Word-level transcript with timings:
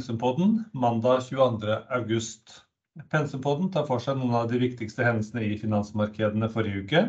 Pensumpodden 0.00 0.64
mandag 0.72 1.22
22. 1.22 1.78
august. 1.88 2.64
Pensumpodden 3.10 3.68
tar 3.70 3.84
for 3.84 4.00
seg 4.00 4.16
noen 4.16 4.32
av 4.38 4.46
de 4.48 4.56
viktigste 4.62 5.04
hendelsene 5.04 5.42
i 5.44 5.58
finansmarkedene 5.60 6.48
forrige 6.48 6.86
uke, 6.86 7.02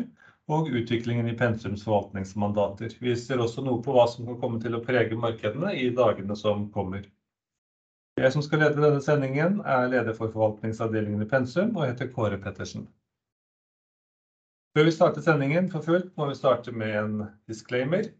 og 0.52 0.68
utviklingen 0.68 1.30
i 1.30 1.32
Pensums 1.38 1.86
forvaltningsmandater. 1.86 2.92
Vi 3.00 3.14
ser 3.16 3.40
også 3.40 3.64
noe 3.64 3.80
på 3.80 3.94
hva 3.96 4.04
som 4.12 4.28
kan 4.28 4.36
komme 4.42 4.60
til 4.60 4.76
å 4.76 4.82
prege 4.84 5.16
markedene 5.16 5.72
i 5.72 5.86
dagene 5.96 6.36
som 6.36 6.66
kommer. 6.74 7.08
Jeg 8.20 8.34
som 8.36 8.44
skal 8.44 8.60
lede 8.66 8.84
denne 8.84 9.00
sendingen 9.00 9.62
er 9.64 9.88
leder 9.88 10.12
for 10.12 10.28
forvaltningsavdelingen 10.36 11.24
i 11.24 11.30
Pensum 11.32 11.72
og 11.72 11.88
heter 11.88 12.12
Kåre 12.12 12.36
Pettersen. 12.44 12.84
Før 14.76 14.90
vi 14.90 14.98
starter 14.98 15.24
sendingen 15.24 15.72
for 15.72 15.80
fullt, 15.88 16.12
må 16.20 16.28
vi 16.28 16.36
starte 16.36 16.76
med 16.76 16.98
en 17.06 17.16
disclaimer. 17.48 18.12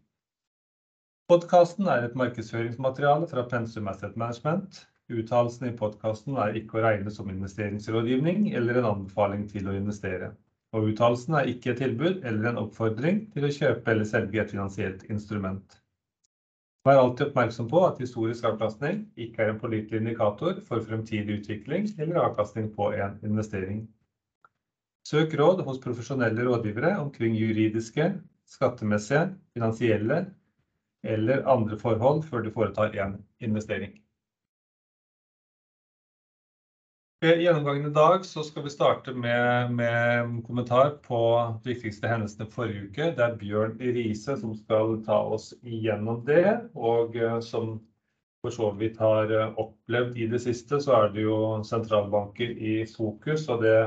Podcasten 1.31 1.87
er 1.87 2.03
et 2.03 2.15
markedsføringsmateriale 2.19 3.29
fra 3.31 3.45
Pensum 3.47 3.85
Asset 3.87 4.17
Management. 4.19 4.81
Uttalelsene 5.07 5.69
i 5.69 5.75
podcasten 5.79 6.35
er 6.43 6.57
ikke 6.59 6.81
å 6.81 6.81
regne 6.83 7.13
som 7.15 7.29
investeringsrådgivning 7.31 8.49
eller 8.59 8.81
en 8.81 8.87
anbefaling 8.89 9.45
til 9.47 9.69
å 9.71 9.75
investere. 9.77 10.33
Og 10.75 10.89
uttalelsen 10.89 11.37
er 11.39 11.47
ikke 11.53 11.71
et 11.71 11.79
tilbud 11.79 12.27
eller 12.27 12.49
en 12.49 12.59
oppfordring 12.65 13.21
til 13.31 13.47
å 13.47 13.53
kjøpe 13.55 13.93
eller 13.93 14.09
selge 14.11 14.43
et 14.43 14.51
finansielt 14.51 15.07
instrument. 15.15 15.79
Vær 16.83 16.99
alltid 17.05 17.29
oppmerksom 17.29 17.71
på 17.71 17.85
at 17.87 18.03
historisk 18.03 18.51
avkastning 18.51 19.05
ikke 19.15 19.45
er 19.45 19.53
en 19.53 19.63
pålitelig 19.63 20.03
indikator 20.03 20.59
for 20.67 20.83
fremtidig 20.83 21.39
utvikling 21.39 21.87
eller 21.95 22.19
avkastning 22.25 22.67
på 22.75 22.91
en 22.99 23.15
investering. 23.23 23.85
Søk 25.07 25.39
råd 25.39 25.63
hos 25.63 25.79
profesjonelle 25.79 26.51
rådgivere 26.51 26.97
omkring 26.99 27.39
juridiske, 27.39 28.11
skattemessige, 28.59 29.29
finansielle 29.55 30.25
eller 31.03 31.43
andre 31.49 31.77
forhold 31.79 32.23
før 32.29 32.45
du 32.45 32.51
foretar 32.55 32.95
en 33.03 33.19
investering. 33.43 33.99
Ved 37.23 37.39
gjennomgangen 37.39 37.87
i 37.87 37.95
dag 37.95 38.25
skal 38.27 38.65
vi 38.65 38.71
starte 38.71 39.13
med 39.15 39.79
en 39.79 40.41
kommentar 40.43 40.97
på 41.05 41.19
de 41.63 41.71
viktigste 41.71 42.09
hendelsene 42.11 42.49
forrige 42.51 42.89
uke. 42.89 43.05
Det 43.15 43.23
er 43.23 43.37
Bjørn 43.39 43.77
Riise 43.79 44.35
som 44.41 44.51
skal 44.57 44.97
ta 45.05 45.21
oss 45.31 45.53
igjennom 45.63 46.25
det, 46.27 46.43
og 46.75 47.15
som 47.47 47.77
for 48.43 48.51
så 48.51 48.73
vidt 48.75 48.99
har 48.99 49.31
opplevd 49.55 50.17
i 50.19 50.27
det 50.33 50.41
siste, 50.43 50.81
så 50.83 50.97
er 50.97 51.13
det 51.13 51.23
jo 51.23 51.37
sentralbanker 51.63 52.51
i 52.51 52.81
fokus, 52.91 53.47
og 53.47 53.63
det 53.63 53.77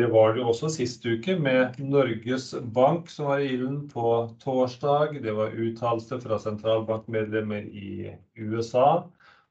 var 0.00 0.32
det 0.34 0.44
også 0.44 0.68
sist 0.72 1.04
uke 1.04 1.34
med 1.36 1.74
Norges 1.78 2.54
Bank 2.74 3.10
som 3.12 3.26
var 3.28 3.38
i 3.44 3.52
ilden 3.52 3.88
på 3.90 4.30
torsdag. 4.40 5.22
Det 5.22 5.34
var 5.36 5.50
uttalelser 5.52 6.20
fra 6.22 6.38
sentralbankmedlemmer 6.40 7.62
i 7.68 8.16
USA, 8.40 9.02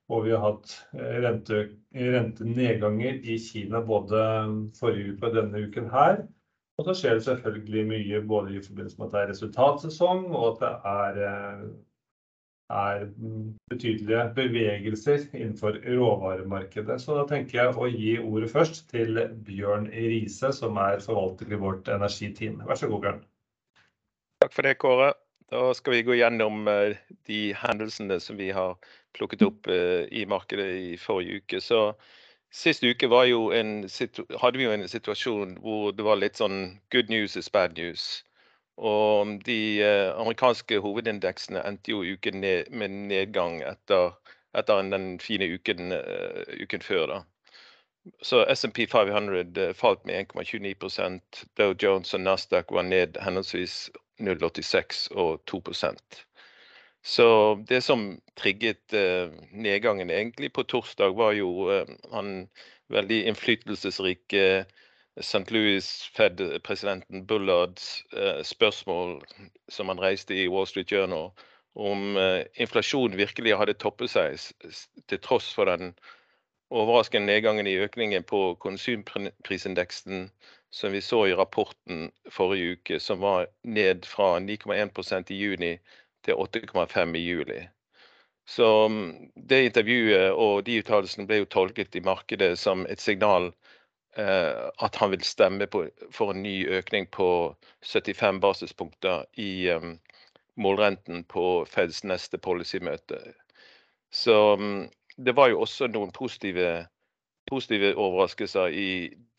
og 0.09 0.23
vi 0.25 0.31
har 0.33 0.41
hatt 0.41 0.87
rentenedganger 0.97 3.13
i 3.21 3.37
Kina 3.37 3.81
både 3.85 4.17
forrige 4.79 5.13
uke 5.13 5.25
og 5.29 5.35
denne 5.37 5.61
uken 5.67 5.89
her. 5.93 6.25
Og 6.79 6.85
så 6.89 6.93
skjer 6.97 7.13
det 7.19 7.27
selvfølgelig 7.27 7.83
mye 7.91 8.21
både 8.25 8.57
i 8.57 8.65
forbindelse 8.65 8.97
med 8.97 9.07
at 9.07 9.13
det 9.13 9.21
er 9.21 9.31
resultatsesong 9.35 10.21
og 10.31 10.55
at 10.55 10.59
det 10.63 10.73
er 10.89 11.13
betydelige 13.71 14.23
bevegelser 14.35 15.25
innenfor 15.33 15.79
råvaremarkedet. 15.85 17.01
Så 17.01 17.17
da 17.17 17.25
tenker 17.29 17.57
jeg 17.57 17.75
å 17.75 17.89
gi 17.91 18.13
ordet 18.21 18.51
først 18.53 18.85
til 18.93 19.19
Bjørn 19.47 19.89
Riise, 19.91 20.53
som 20.55 20.79
er 20.81 21.03
forvalter 21.03 21.51
i 21.51 21.59
vårt 21.59 21.91
energiteam. 21.91 22.61
Vær 22.67 22.79
så 22.79 22.89
god, 22.91 23.03
Bjørn! 23.05 23.21
Takk 24.41 24.55
for 24.55 24.67
det, 24.67 24.77
Kåre. 24.81 25.11
Da 25.51 25.73
skal 25.75 25.97
vi 25.97 26.05
gå 26.07 26.15
gjennom 26.15 26.63
de 27.27 27.39
hendelsene 27.59 28.21
som 28.23 28.37
vi 28.39 28.53
har 28.55 28.77
plukket 29.17 29.43
opp 29.43 29.67
i 29.67 30.23
markedet 30.23 30.69
i 30.79 30.97
forrige 30.97 31.41
uke. 31.41 31.59
Så 31.59 31.81
sist 32.55 32.85
uke 32.87 33.09
hadde 33.11 34.57
vi 34.57 34.63
jo 34.63 34.71
en 34.71 34.87
situasjon 34.87 35.57
hvor 35.59 35.91
det 35.91 36.07
var 36.07 36.21
litt 36.21 36.39
sånn 36.39 36.79
good 36.95 37.11
news 37.11 37.35
is 37.35 37.51
bad 37.51 37.75
news. 37.75 38.23
Og 38.81 39.35
de 39.45 39.85
amerikanske 40.17 40.79
hovedindeksene 40.81 41.61
endte 41.69 41.93
jo 41.93 42.01
uken 42.01 42.41
med 42.41 42.95
nedgang 43.11 43.59
etter 43.61 44.15
den 44.89 45.19
fine 45.21 45.47
uken 45.53 46.81
før 46.81 47.05
da. 47.11 47.19
Så 48.25 48.41
S&P 48.49 48.87
500 48.89 49.75
falt 49.77 50.05
med 50.09 50.33
1,29%. 50.33 51.43
Dow 51.57 51.75
Jones 51.83 52.13
og 52.17 52.23
Nasdaq 52.25 52.73
var 52.73 52.87
ned 52.89 53.19
henholdsvis 53.21 53.91
0,86% 54.17 55.13
og 55.13 55.41
2%. 55.51 56.25
Så 57.03 57.27
det 57.69 57.83
som 57.85 58.21
trigget 58.37 58.93
nedgangen 59.53 60.09
egentlig 60.09 60.51
på 60.53 60.63
torsdag 60.63 61.13
var 61.17 61.37
jo 61.37 61.69
han 62.13 62.49
veldig 62.89 63.25
innflytelsesrike 63.29 64.65
St. 65.19 65.51
Louis 65.51 65.87
Fed-presidenten 66.15 67.25
Bullards 67.27 68.03
spørsmål 68.47 69.17
som 69.69 69.91
han 69.91 69.99
reiste 69.99 70.37
i 70.37 70.47
Wall 70.47 70.67
Street 70.69 70.91
Journal 70.91 71.31
om 71.75 72.15
inflasjonen 72.55 73.17
virkelig 73.19 73.57
hadde 73.59 73.75
toppet 73.79 74.11
seg 74.13 74.39
til 75.11 75.19
tross 75.23 75.51
for 75.55 75.67
den 75.67 75.93
overraskende 76.71 77.27
nedgangen 77.27 77.67
i 77.67 77.75
økningen 77.83 78.23
på 78.23 78.55
konsumprisindeksen 78.63 80.29
som 80.71 80.91
vi 80.95 81.01
så 81.03 81.25
i 81.27 81.35
rapporten 81.35 82.11
forrige 82.31 82.77
uke, 82.77 82.99
som 82.99 83.19
var 83.19 83.47
ned 83.63 84.07
fra 84.07 84.39
9,1% 84.39 85.31
i 85.31 85.39
juni 85.41 85.71
til 86.23 86.39
8,5% 86.39 87.17
i 87.19 87.25
juli. 87.25 87.59
Så 88.47 88.67
det 89.35 89.65
intervjuet 89.65 90.31
og 90.31 90.63
de 90.67 90.79
uttalelsene 90.81 91.27
ble 91.27 91.41
jo 91.41 91.49
tolket 91.51 91.95
i 91.95 92.03
markedet 92.03 92.55
som 92.59 92.85
et 92.87 93.03
signal 93.03 93.51
at 94.17 94.95
han 94.99 95.11
vil 95.13 95.23
stemme 95.23 95.67
for 96.11 96.31
en 96.31 96.41
ny 96.43 96.67
økning 96.67 97.05
på 97.07 97.55
75 97.85 98.41
basispunkter 98.43 99.23
i 99.39 99.71
målrenten 100.59 101.23
på 101.23 101.65
Feds 101.69 102.03
neste 102.03 102.37
policymøte. 102.37 103.21
Så 104.11 104.57
det 105.15 105.35
var 105.35 105.47
jo 105.51 105.61
også 105.63 105.87
noen 105.87 106.11
positive 106.11 107.93
overraskelser 107.95 108.67
i 108.67 108.89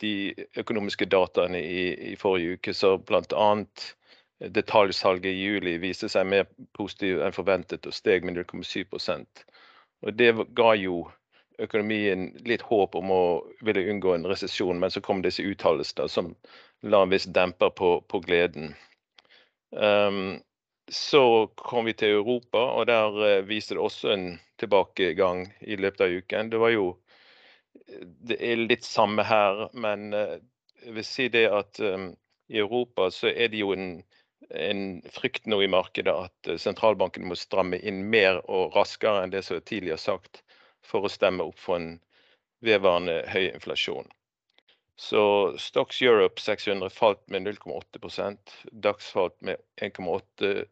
de 0.00 0.34
økonomiske 0.56 1.06
dataene 1.06 1.60
i 1.60 2.16
forrige 2.16 2.56
uke. 2.56 2.74
Så 2.74 2.96
blant 2.96 3.32
annet 3.36 3.92
detaljsalget 4.40 5.30
i 5.30 5.44
juli 5.44 5.76
viste 5.82 6.08
seg 6.10 6.26
mer 6.26 6.48
positiv 6.74 7.20
enn 7.22 7.36
forventet 7.36 7.86
og 7.86 7.94
steg 7.94 8.24
med 8.24 8.40
0,7%. 8.40 9.44
Og 10.02 10.16
det 10.18 10.32
ga 10.56 10.72
jo 10.80 11.04
økonomien 11.62 12.30
litt 12.46 12.62
håp 12.66 12.96
om 12.98 13.10
å 13.14 13.22
ville 13.64 13.84
unngå 13.92 14.14
en 14.14 14.26
resesjon. 14.28 14.80
Men 14.82 14.90
så 14.90 15.02
kom 15.04 15.22
disse 15.22 15.44
uttalelsene 15.46 16.08
som 16.10 16.32
la 16.82 17.02
en 17.04 17.12
viss 17.12 17.28
demper 17.30 17.70
på 17.76 18.22
gleden. 18.26 18.74
Så 20.92 21.22
kom 21.56 21.86
vi 21.88 21.94
til 21.96 22.18
Europa, 22.18 22.64
og 22.76 22.86
der 22.90 23.44
viste 23.48 23.76
det 23.76 23.84
også 23.84 24.10
en 24.12 24.26
tilbakegang 24.60 25.46
i 25.60 25.78
løpet 25.78 26.04
av 26.04 26.16
uken. 26.18 26.50
Det 26.50 26.60
var 26.60 26.74
jo 26.74 26.88
litt 28.66 28.84
samme 28.84 29.24
her, 29.26 29.68
men 29.72 30.10
jeg 30.12 30.96
vil 30.98 31.06
si 31.06 31.28
det 31.32 31.46
at 31.54 31.78
i 31.82 32.58
Europa 32.58 33.10
så 33.14 33.30
er 33.30 33.52
det 33.52 33.62
jo 33.62 33.72
en 33.72 34.88
frykt 35.14 35.46
nå 35.48 35.62
i 35.62 35.70
markedet 35.70 36.12
at 36.12 36.50
sentralbanken 36.60 37.24
må 37.28 37.38
stramme 37.38 37.78
inn 37.78 38.02
mer 38.12 38.42
og 38.50 38.74
raskere 38.76 39.22
enn 39.22 39.32
det 39.32 39.44
som 39.46 39.62
tidligere 39.62 40.00
sagt 40.02 40.42
for 40.86 41.06
å 41.06 41.12
stemme 41.12 41.44
opp 41.44 41.58
for 41.60 41.78
en 41.78 41.94
vedvarende 42.62 43.22
høy 43.32 43.48
inflasjon. 43.50 44.08
Så 45.00 45.22
Stocks 45.58 46.02
Europe 46.02 46.40
600 46.40 46.90
falt 46.92 47.22
med 47.32 47.46
0,8%. 47.48 48.56
DAX 48.72 49.10
falt 49.10 49.38
med 49.42 49.56
1,8%. 49.82 50.66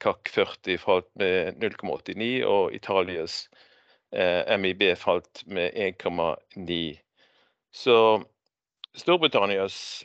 CAC 0.00 0.28
40 0.32 0.78
falt 0.78 1.08
med 1.20 1.58
0,89% 1.60 2.44
og 2.48 2.74
Italias 2.74 3.48
MIB 4.58 4.84
falt 4.96 5.42
med 5.46 5.74
1,9%. 5.74 7.00
Så 7.74 7.96
Storbritannias 8.94 10.04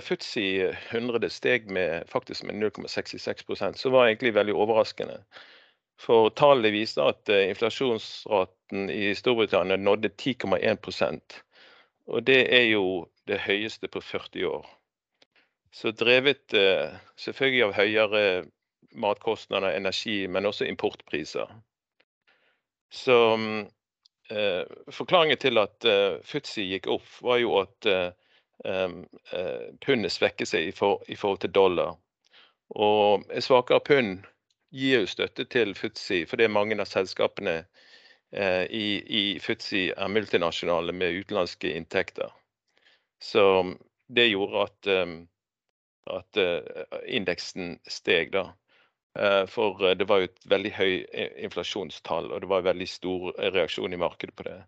FTSE 0.00 0.76
100 0.90 1.30
steg 1.30 1.66
med 1.70 2.06
faktisk 2.08 2.46
med 2.46 2.60
0,66%, 2.62 3.72
som 3.74 3.92
var 3.92 4.06
egentlig 4.06 4.34
veldig 4.36 4.54
overraskende. 4.54 5.18
For 6.00 6.30
tallene 6.36 6.70
viser 6.74 7.08
at 7.08 7.30
inflasjonsraten 7.32 8.90
i 8.92 9.14
Storbritannia 9.16 9.78
nådde 9.80 10.10
10,1%, 10.20 11.38
og 12.12 12.26
det 12.28 12.42
er 12.54 12.66
jo 12.70 13.06
det 13.26 13.40
høyeste 13.46 13.88
på 13.88 14.02
40 14.04 14.44
år. 14.50 14.66
Så 15.72 15.90
drevet 15.92 16.52
selvfølgelig 17.20 17.64
av 17.66 17.74
høyere 17.76 18.22
matkostnader, 18.96 19.74
energi, 19.76 20.26
men 20.26 20.46
også 20.46 20.68
importpriser. 20.68 21.50
Så 22.92 23.16
forklaringen 24.92 25.40
til 25.42 25.58
at 25.60 25.88
FTSE 26.24 26.64
gikk 26.70 26.88
opp 26.92 27.18
var 27.26 27.42
jo 27.42 27.58
at 27.60 27.90
pundet 29.84 30.14
svekket 30.14 30.52
seg 30.52 30.70
i 30.70 30.76
forhold 31.18 31.42
til 31.42 31.52
dollar. 31.52 31.96
Og 32.74 33.26
svakere 33.40 33.84
pund 33.84 34.24
gir 34.74 35.02
jo 35.02 35.10
støtte 35.10 35.46
til 35.50 35.74
Futsi, 35.78 36.24
fordi 36.28 36.48
mange 36.48 36.78
av 36.80 36.88
selskapene 36.90 37.60
i, 38.34 38.86
i 39.06 39.24
Futsi 39.40 39.86
er 39.94 40.10
multinasjonale 40.12 40.92
med 40.92 41.22
utenlandske 41.22 41.70
inntekter. 41.76 42.32
Så 43.22 43.42
det 44.12 44.26
gjorde 44.28 44.64
at, 44.66 44.88
at 46.18 46.40
indeksen 47.06 47.76
steg 47.88 48.34
da. 48.34 48.48
For 49.48 49.94
det 49.96 50.08
var 50.10 50.20
jo 50.20 50.28
et 50.28 50.48
veldig 50.50 50.72
høy 50.76 50.92
inflasjonstall, 51.46 52.32
og 52.32 52.42
det 52.42 52.50
var 52.50 52.60
en 52.60 52.70
veldig 52.72 52.88
stor 52.90 53.30
reaksjon 53.54 53.96
i 53.96 54.00
markedet 54.02 54.36
på 54.36 54.48
det. 54.48 54.58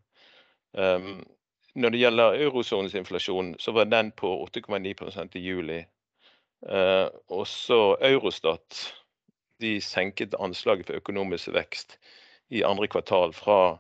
Når 1.79 1.95
det 1.95 2.01
gjelder 2.01 2.39
eurosonens 2.47 2.95
inflasjon, 2.99 3.53
så 3.61 3.75
var 3.77 3.91
den 3.91 4.11
på 4.17 4.31
8,9% 4.47 5.37
i 5.37 5.45
juli. 5.45 5.83
Og 7.29 7.45
så 7.47 7.81
Eurostat, 8.09 8.81
de 9.61 9.81
senket 9.81 10.35
anslaget 10.41 10.87
for 10.87 10.99
økonomisk 11.01 11.53
vekst 11.55 11.99
i 12.51 12.63
andre 12.63 12.89
kvartal 12.89 13.33
fra 13.33 13.79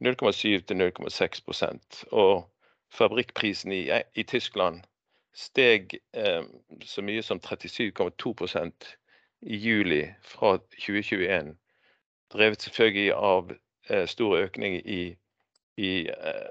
0,7 0.00 0.64
til 0.66 0.80
0,6%. 0.80 2.04
Og 2.12 2.50
fabrikkprisen 2.90 3.72
i 3.72 4.22
Tyskland 4.22 4.80
steg 5.34 5.98
så 6.84 7.02
mye 7.02 7.22
som 7.22 7.40
37,2% 7.44 8.94
i 9.42 9.56
juli 9.56 10.02
fra 10.22 10.56
2021. 10.56 11.56
Drevet 12.32 12.62
selvfølgelig 12.62 13.12
av 13.14 13.52
stor 14.06 14.36
økning 14.38 14.80
i 14.86 15.16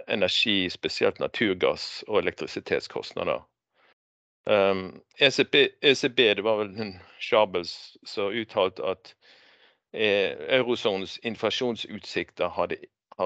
energi, 0.07 0.69
spesielt 0.69 1.19
naturgass 1.19 2.03
og 2.07 2.19
elektrisitetskostnader. 2.23 3.43
ECB, 4.47 6.15
det 6.15 6.43
var 6.43 6.57
vel 6.63 6.93
Schabels, 7.19 7.97
som 8.05 8.31
uttalte 8.31 8.83
at 8.85 9.13
eurosonens 9.93 11.17
inflasjonsutsikter 11.25 12.49
har 12.53 12.75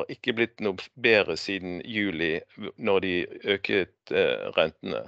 ikke 0.09 0.33
blitt 0.33 0.63
noe 0.63 0.79
bedre 0.95 1.35
siden 1.37 1.81
juli, 1.85 2.39
når 2.77 2.99
de 2.99 3.13
øket 3.43 4.13
rentene. 4.57 5.03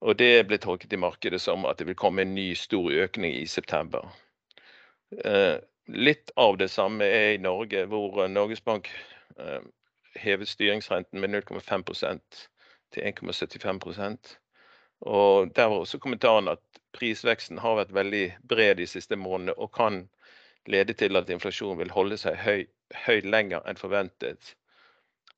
Og 0.00 0.18
det 0.20 0.46
ble 0.46 0.58
tolket 0.60 0.92
i 0.92 1.00
markedet 1.00 1.40
som 1.40 1.64
at 1.66 1.78
det 1.80 1.88
vil 1.88 1.98
komme 1.98 2.22
en 2.22 2.34
ny 2.36 2.52
stor 2.54 2.90
økning 2.92 3.34
i 3.34 3.46
september. 3.48 4.06
Litt 5.88 6.30
av 6.36 6.58
det 6.60 6.70
samme 6.70 7.04
er 7.04 7.34
i 7.34 7.42
Norge, 7.42 7.86
hvor 7.86 8.26
Norges 8.28 8.60
Bank 8.60 8.90
hevet 10.16 10.48
styringsrenten 10.48 11.20
med 11.20 11.30
0,5% 11.34 12.42
til 12.92 13.02
1,75%. 13.02 14.36
Og 15.00 15.52
der 15.56 15.68
var 15.68 15.82
også 15.82 15.98
kommentaren 15.98 16.48
at 16.48 16.62
prisveksten 16.96 17.58
har 17.58 17.76
vært 17.80 17.94
veldig 17.94 18.24
bred 18.48 18.78
de 18.80 18.86
siste 18.88 19.16
månedene 19.16 19.56
og 19.60 19.72
kan 19.76 20.06
lede 20.66 20.96
til 20.98 21.16
at 21.16 21.30
inflasjonen 21.30 21.78
vil 21.78 21.92
holde 21.94 22.18
seg 22.18 22.38
høy, 22.42 22.64
høy 23.06 23.20
lenger 23.24 23.66
enn 23.68 23.78
forventet. 23.78 24.54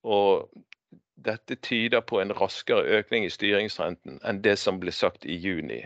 Og 0.07 0.49
dette 1.19 1.59
tyder 1.67 2.01
på 2.07 2.21
en 2.23 2.33
raskere 2.39 2.87
økning 3.01 3.27
i 3.27 3.33
styringsrenten 3.35 4.21
enn 4.25 4.43
det 4.45 4.57
som 4.63 4.79
ble 4.81 4.95
sagt 4.95 5.27
i 5.27 5.35
juni. 5.37 5.83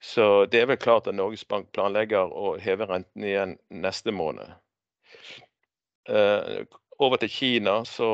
Så 0.00 0.46
det 0.46 0.60
er 0.60 0.68
vel 0.70 0.78
klart 0.78 1.08
at 1.10 1.16
Norges 1.18 1.44
Bank 1.48 1.72
planlegger 1.74 2.30
å 2.30 2.54
heve 2.62 2.86
renten 2.86 3.24
igjen 3.24 3.56
neste 3.72 4.14
måned. 4.14 4.52
Over 6.98 7.18
til 7.18 7.32
Kina, 7.32 7.80
så 7.84 8.08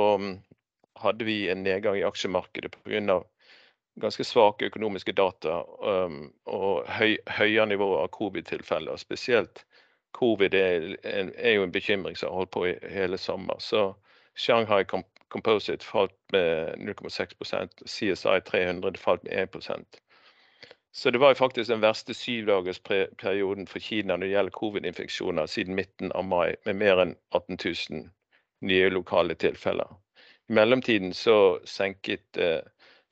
hadde 1.02 1.26
vi 1.28 1.44
en 1.50 1.62
nedgang 1.66 1.98
i 1.98 2.06
aksjemarkedet 2.06 2.72
av 3.12 3.26
ganske 4.00 4.24
svake 4.24 4.66
økonomiske 4.70 5.12
data 5.12 5.60
og 5.60 6.88
høyere 6.90 7.66
nivåer 7.70 8.04
av 8.04 8.12
covid-tilfeller. 8.16 8.96
Spesielt 8.98 9.64
covid 10.14 10.54
er 10.54 11.52
jo 11.54 11.62
en 11.66 11.74
bekymring 11.74 12.16
som 12.16 12.30
har 12.30 12.40
holdt 12.42 12.54
på 12.54 12.66
i 12.70 12.78
hele 12.90 13.18
sommer. 13.18 13.58
Så 13.58 13.92
Shanghai 14.34 14.84
Composite 15.28 15.86
falt 15.86 16.14
med 16.32 16.74
0,6%, 16.78 17.86
CSI 17.86 18.40
300 18.46 18.98
falt 18.98 19.24
med 19.24 19.48
1%. 19.54 19.84
Så 20.94 21.10
det 21.10 21.18
var 21.18 21.32
jo 21.32 21.34
faktisk 21.34 21.70
den 21.70 21.82
verste 21.82 22.14
syvdagersperioden 22.14 23.66
for 23.66 23.82
Kina 23.82 24.14
når 24.14 24.26
det 24.26 24.30
gjelder 24.30 24.58
covid-infeksjoner 24.58 25.46
siden 25.50 25.74
midten 25.74 26.12
av 26.14 26.22
mai, 26.24 26.54
med 26.66 26.78
mer 26.78 27.02
enn 27.02 27.16
18,000 27.34 28.10
nye 28.62 28.90
lokale 28.94 29.34
tilfeller. 29.34 29.90
I 30.48 30.54
mellomtiden 30.54 31.10
så 31.14 31.58
senket 31.66 32.38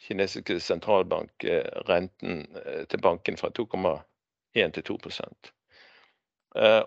kinesiske 0.03 0.59
sentralbank 0.61 1.45
renten 1.89 2.47
til 2.91 3.03
banken 3.03 3.37
fra 3.39 3.51
2,1% 3.59 4.77
til 4.77 4.85
2%. 4.89 5.53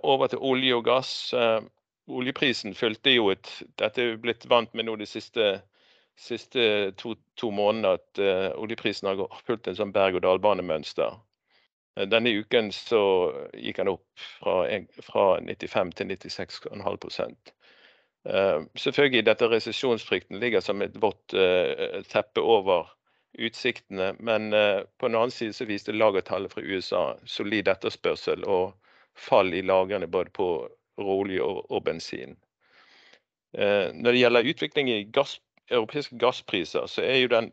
Over 0.03 0.27
til 0.27 0.41
olje 0.41 0.75
og 0.75 0.83
gass. 0.85 1.33
Oljeprisen 2.05 2.75
fulgte 2.77 3.15
jo 3.15 3.31
et, 3.33 3.47
dette 3.79 4.01
er 4.01 4.11
jo 4.11 4.19
blitt 4.21 4.45
vant 4.49 4.73
med 4.77 4.85
nå 4.85 4.93
de 4.99 5.07
siste 5.09 5.55
to 7.01 7.49
månedene, 7.51 7.95
at 7.97 8.19
oljeprisen 8.59 9.09
har 9.09 9.39
fulgt 9.47 9.67
en 9.67 9.79
sånn 9.79 9.95
berg- 9.95 10.19
og 10.19 10.25
dalbanemønster. 10.27 11.17
Denne 11.95 12.33
uken 12.35 12.69
så 12.75 13.01
gikk 13.55 13.79
den 13.79 13.93
opp 13.95 14.25
fra 14.43 14.57
95% 15.39 15.95
til 15.95 16.11
96,5%. 16.11 17.53
Selvfølgelig, 18.25 19.25
dette 19.25 19.49
resesjonsfrykten 19.49 20.39
ligger 20.41 20.61
som 20.65 20.81
et 20.83 20.97
vått 21.01 21.33
teppe 22.11 22.43
over 22.43 22.91
utsiktene, 23.37 24.13
men 24.19 24.51
på 24.97 25.07
den 25.07 25.15
annen 25.15 25.31
side 25.31 25.53
så 25.53 25.67
viste 25.67 25.95
lagertallet 25.95 26.53
fra 26.53 26.63
USA 26.63 27.03
solid 27.25 27.67
etterspørsel 27.67 28.45
og 28.47 28.73
fall 29.15 29.53
i 29.53 29.63
lagrene 29.65 30.07
både 30.07 30.31
på 30.35 30.49
råolje 30.99 31.43
og 31.43 31.83
bensin. 31.83 32.35
Når 33.55 34.11
det 34.11 34.19
gjelder 34.19 34.49
utvikling 34.51 34.89
i 34.91 35.03
gass, 35.15 35.37
europeiske 35.71 36.17
gasspriser, 36.19 36.87
så 36.87 37.03
er 37.03 37.21
jo 37.23 37.31
den 37.31 37.51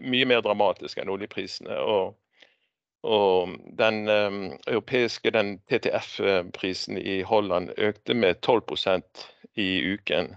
mye 0.00 0.28
mer 0.28 0.42
dramatisk 0.44 0.98
enn 1.00 1.12
oljeprisene. 1.12 1.76
og 1.80 3.52
Den 3.78 4.08
europeiske 4.08 5.30
TTF-prisen 5.70 6.98
i 6.98 7.20
Holland 7.22 7.70
økte 7.76 8.14
med 8.14 8.40
12% 8.40 9.26
i 9.54 9.68
uken 9.94 10.34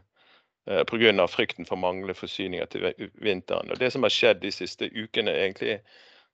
grunn 0.69 1.19
av 1.19 1.27
frykten 1.27 1.66
for 1.66 1.81
manglende 1.81 2.13
forsyninger 2.13 2.66
til 2.66 2.94
vinteren. 3.24 3.71
Og 3.71 3.80
Det 3.80 3.92
som 3.94 4.04
har 4.04 4.13
skjedd 4.13 4.42
de 4.42 4.51
siste 4.54 4.89
ukene 4.93 5.32
egentlig, 5.32 5.79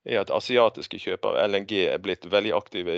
er 0.06 0.22
at 0.22 0.32
asiatiske 0.32 1.00
kjøpere 1.02 1.42
av 1.42 1.50
LNG 1.50 1.72
er 1.88 2.02
blitt 2.04 2.26
veldig 2.30 2.54
aktive 2.54 2.98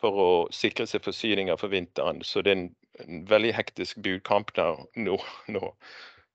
for 0.00 0.18
å 0.20 0.30
sikre 0.52 0.86
seg 0.86 1.04
forsyninger 1.04 1.56
for 1.56 1.72
vinteren. 1.72 2.20
Så 2.22 2.42
det 2.42 2.52
er 2.52 2.60
en 3.06 3.24
veldig 3.30 3.54
hektisk 3.56 4.02
budkamp 4.04 4.52
der 4.56 4.82
nå 4.96 5.16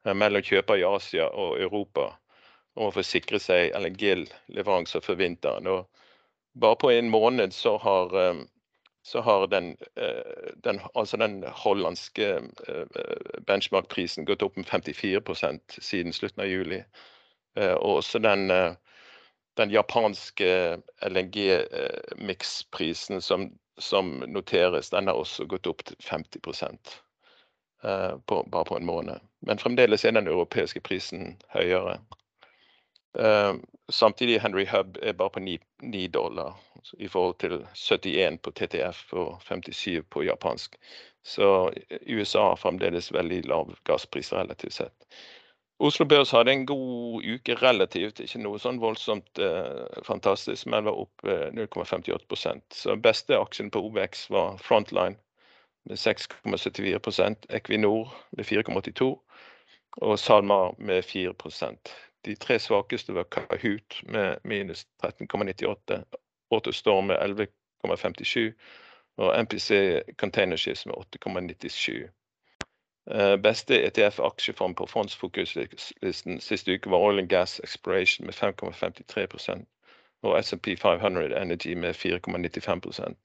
mellom 0.04 0.42
kjøpere 0.42 0.80
i 0.80 0.88
Asia 0.88 1.28
og 1.30 1.60
Europa 1.60 2.10
om 2.80 2.88
å 2.88 2.94
få 2.96 3.04
sikre 3.04 3.40
seg 3.44 3.76
LNG-leveranser 3.78 5.04
for 5.06 5.20
vinteren. 5.20 5.68
Og 5.68 5.86
Bare 6.60 6.80
på 6.82 6.90
en 6.92 7.12
måned 7.14 7.54
så 7.54 7.78
har 7.78 8.16
den 9.50 9.78
hollandske 11.64 12.28
benchmark-prisen 13.48 14.26
gått 14.26 14.44
opp 14.46 14.58
med 14.58 14.66
54% 14.70 15.80
siden 15.82 16.14
slutten 16.14 16.44
av 16.44 16.50
juli. 16.50 16.84
Og 17.58 17.98
også 18.00 18.20
den 18.22 18.52
japanske 19.74 20.78
LNG-miksprisen 21.10 23.22
som 23.22 23.50
noteres, 24.28 24.90
den 24.90 25.08
har 25.08 25.16
også 25.18 25.46
gått 25.50 25.68
opp 25.68 25.84
til 25.88 25.96
50% 26.06 26.78
bare 27.82 28.66
på 28.68 28.78
en 28.78 28.86
måned. 28.86 29.20
Men 29.48 29.58
fremdeles 29.58 30.06
er 30.06 30.12
den 30.12 30.28
europeiske 30.28 30.80
prisen 30.84 31.38
høyere. 31.56 31.98
Samtidig 33.90 34.42
Henry 34.42 34.66
Hub 34.70 34.98
er 35.02 35.14
bare 35.18 35.34
på 35.34 35.40
$9 35.40 36.54
i 36.98 37.08
forhold 37.08 37.40
til 37.42 37.56
71 37.74 38.38
på 38.44 38.52
TTF 38.52 39.14
og 39.14 39.42
57 39.48 40.04
på 40.10 40.24
japansk. 40.24 40.76
Så 41.24 41.72
USA 42.08 42.44
har 42.52 42.56
fremdeles 42.56 43.12
veldig 43.14 43.44
lav 43.50 43.74
gasspris 43.86 44.34
relativt 44.34 44.74
sett. 44.74 45.08
Oslo 45.80 46.06
Børs 46.06 46.32
hadde 46.32 46.52
en 46.52 46.66
god 46.68 47.24
uke 47.24 47.56
relativt, 47.56 48.20
ikke 48.20 48.42
noe 48.44 48.60
sånn 48.60 48.82
voldsomt 48.82 49.40
fantastisk, 50.04 50.68
men 50.68 50.84
var 50.86 50.98
opp 51.06 51.24
0,58%. 51.24 52.66
Så 52.76 52.96
beste 53.00 53.38
aksjen 53.40 53.72
på 53.72 53.82
OBX 53.88 54.26
var 54.30 54.58
Frontline 54.60 55.16
med 55.88 55.98
6,74%, 55.98 57.48
Equinor 57.56 58.12
med 58.36 58.46
4,82% 58.46 59.24
og 60.06 60.20
SalMar 60.20 60.76
med 60.78 61.04
4%. 61.04 61.96
De 62.26 62.36
tre 62.36 62.60
svakeste 62.60 63.14
var 63.14 63.24
Kahoot 63.24 64.04
med 64.04 64.38
minus 64.44 64.88
13,98%, 65.04 66.04
AutoStore 66.52 67.02
med 67.02 67.18
11,57% 67.86 68.54
og 69.18 69.44
MPC 69.44 70.02
Container 70.18 70.58
Ships 70.58 70.86
med 70.86 70.96
8,97%. 70.96 72.10
Beste 73.42 73.88
ETF-aksjefond 73.88 74.76
på 74.76 74.86
fondsfokuslisten 74.86 76.40
siste 76.40 76.74
uke 76.74 76.92
var 76.92 76.98
Oil 76.98 77.20
and 77.20 77.30
Gas 77.30 77.60
Exploration 77.64 78.26
med 78.26 78.34
5,53% 78.34 79.66
og 80.22 80.44
S&P 80.44 80.76
500 80.78 81.42
Energy 81.42 81.74
med 81.74 81.96
4,95%. 81.96 83.16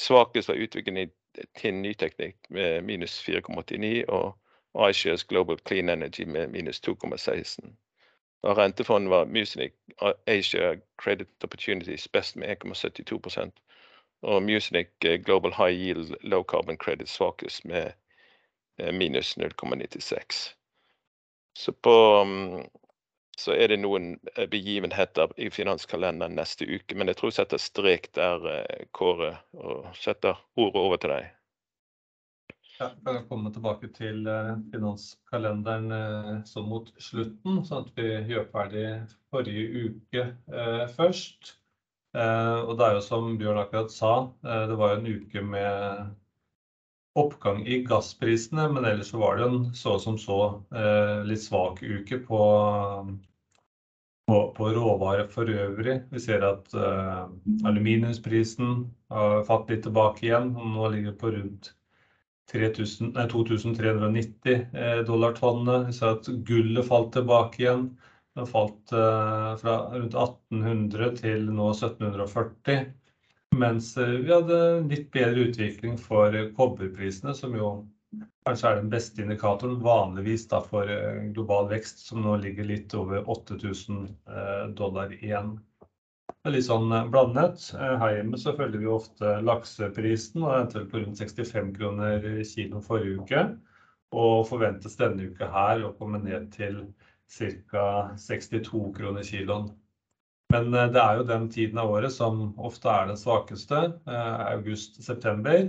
Svakest 0.00 0.48
var 0.48 0.54
utviklingen 0.54 1.10
Tinn 1.56 1.82
Ny 1.82 1.92
Teknikk 1.92 2.36
med 2.50 2.82
minus 2.82 3.28
4,89 3.28 4.04
og 4.08 4.90
iShares 4.90 5.24
Global 5.24 5.58
Clean 5.68 5.88
Energy 5.88 6.24
med 6.24 6.48
minus 6.48 6.80
2,16. 6.88 7.76
Og 8.42 8.58
rentefonden 8.58 9.10
var 9.10 9.24
Muzinich 9.24 9.74
Asia 10.26 10.76
Credit 11.02 11.28
Opportunities 11.44 12.08
best 12.08 12.36
med 12.36 12.56
1,72% 12.64 13.50
og 14.22 14.42
Muzinich 14.42 14.90
Global 15.24 15.52
High 15.54 15.80
Yield 15.80 16.14
Low 16.20 16.42
Carbon 16.42 16.76
Credit 16.76 17.08
svakest 17.08 17.64
med 17.64 17.92
minus 18.92 19.36
0,96. 19.38 20.54
Så 23.38 23.52
er 23.54 23.66
det 23.70 23.78
noen 23.78 24.16
begivenheter 24.50 25.30
i 25.38 25.50
finanskalenderen 25.50 26.34
neste 26.34 26.66
uke, 26.66 26.94
men 26.94 27.10
jeg 27.10 27.16
tror 27.18 27.30
jeg 27.30 27.38
setter 27.38 27.62
strek 27.62 28.08
der, 28.18 28.46
Kåre, 28.94 29.36
og 29.52 29.86
setter 29.94 30.38
ordet 30.56 30.82
over 30.82 30.96
til 30.96 31.14
deg. 31.14 31.28
Ja, 32.78 32.92
jeg 32.94 33.02
kan 33.02 33.24
komme 33.26 33.50
tilbake 33.50 33.88
til 33.90 34.20
finanskalenderen 34.70 35.90
så 36.46 36.62
mot 36.62 36.86
slutten, 37.02 37.56
sånn 37.66 37.82
at 37.82 37.88
vi 37.98 38.04
gjør 38.30 38.44
ferdig 38.52 38.84
forrige 39.34 39.88
uke 39.88 40.22
først. 40.94 41.56
Og 42.14 42.70
det 42.78 42.84
er 42.86 42.94
jo 42.94 43.00
som 43.02 43.34
Bjørn 43.40 43.58
akkurat 43.64 43.90
sa, 43.90 44.30
det 44.46 44.76
var 44.78 44.92
jo 44.92 44.98
en 45.00 45.08
uke 45.10 45.42
med 45.42 45.74
oppgang 47.18 47.66
i 47.66 47.80
gassprisene, 47.88 48.68
men 48.70 48.86
ellers 48.86 49.10
så 49.10 49.18
var 49.24 49.40
det 49.40 49.48
en 49.48 49.74
så 49.74 49.96
som 49.98 50.14
så 50.22 50.62
litt 51.26 51.42
svak 51.42 51.82
uke 51.82 52.20
på 52.28 52.38
råvarer 54.28 55.26
for 55.34 55.50
øvrig. 55.50 55.96
Vi 56.14 56.22
ser 56.22 56.46
at 56.46 56.70
aluminiumsprisen 56.78 58.86
har 59.10 59.42
fatt 59.50 59.66
litt 59.74 59.82
tilbake 59.88 60.30
igjen, 60.30 60.54
og 60.54 60.70
nå 60.76 60.92
ligger 60.94 61.18
på 61.18 61.34
rundt 61.34 61.74
$2,390 62.52 65.34
tonnet. 65.38 65.86
Vi 65.86 65.92
ser 65.92 66.08
at 66.16 66.26
gullet 66.48 66.88
falt 66.88 67.12
tilbake 67.16 67.62
igjen. 67.62 67.84
Det 68.34 68.40
har 68.44 68.52
falt 68.52 68.88
fra 69.60 69.74
rundt 69.92 70.14
1800 70.14 71.16
til 71.18 71.40
nå 71.50 71.66
1740, 71.74 72.84
mens 73.58 73.86
vi 73.98 74.30
hadde 74.30 74.58
litt 74.86 75.08
bedre 75.14 75.40
utvikling 75.48 75.94
for 76.00 76.36
kobberprisene, 76.56 77.34
som 77.34 77.56
jo 77.58 77.68
kanskje 78.46 78.68
er 78.70 78.76
den 78.78 78.92
beste 78.92 79.22
indikatoren 79.24 79.82
vanligvis 79.84 80.46
da 80.48 80.58
for 80.64 80.84
global 81.34 81.64
vekst, 81.72 81.98
som 82.06 82.22
nå 82.24 82.32
ligger 82.44 82.64
litt 82.70 82.94
over 82.96 83.18
8000 83.28 84.08
dollar 84.78 85.08
igjen. 85.18 85.50
Er 86.46 86.54
litt 86.54 86.68
sånn 86.68 86.92
blandet. 87.10 87.64
Her 87.74 88.12
hjemme 88.14 88.38
så 88.38 88.52
følger 88.56 88.82
vi 88.82 88.90
ofte 88.92 89.32
lakseprisen, 89.42 90.44
og 90.46 90.54
endte 90.54 90.84
på 90.86 91.02
rundt 91.02 91.18
65 91.18 91.72
kroner 91.74 92.22
kilo 92.46 92.82
forrige 92.84 93.24
uke, 93.24 93.42
og 94.14 94.46
forventes 94.48 94.94
denne 95.00 95.26
uke 95.32 95.48
her 95.50 95.82
å 95.84 95.94
komme 95.98 96.20
ned 96.22 96.46
til 96.54 96.84
ca. 97.34 97.82
62 98.22 98.84
kroner 98.96 99.26
kiloen. 99.26 99.68
Men 100.54 100.70
det 100.72 101.02
er 101.02 101.18
jo 101.18 101.26
den 101.28 101.50
tiden 101.52 101.82
av 101.82 101.90
året 101.92 102.14
som 102.14 102.54
ofte 102.56 102.88
er 102.88 103.10
den 103.10 103.18
svakeste, 103.20 103.82
august, 104.06 105.02
september, 105.04 105.66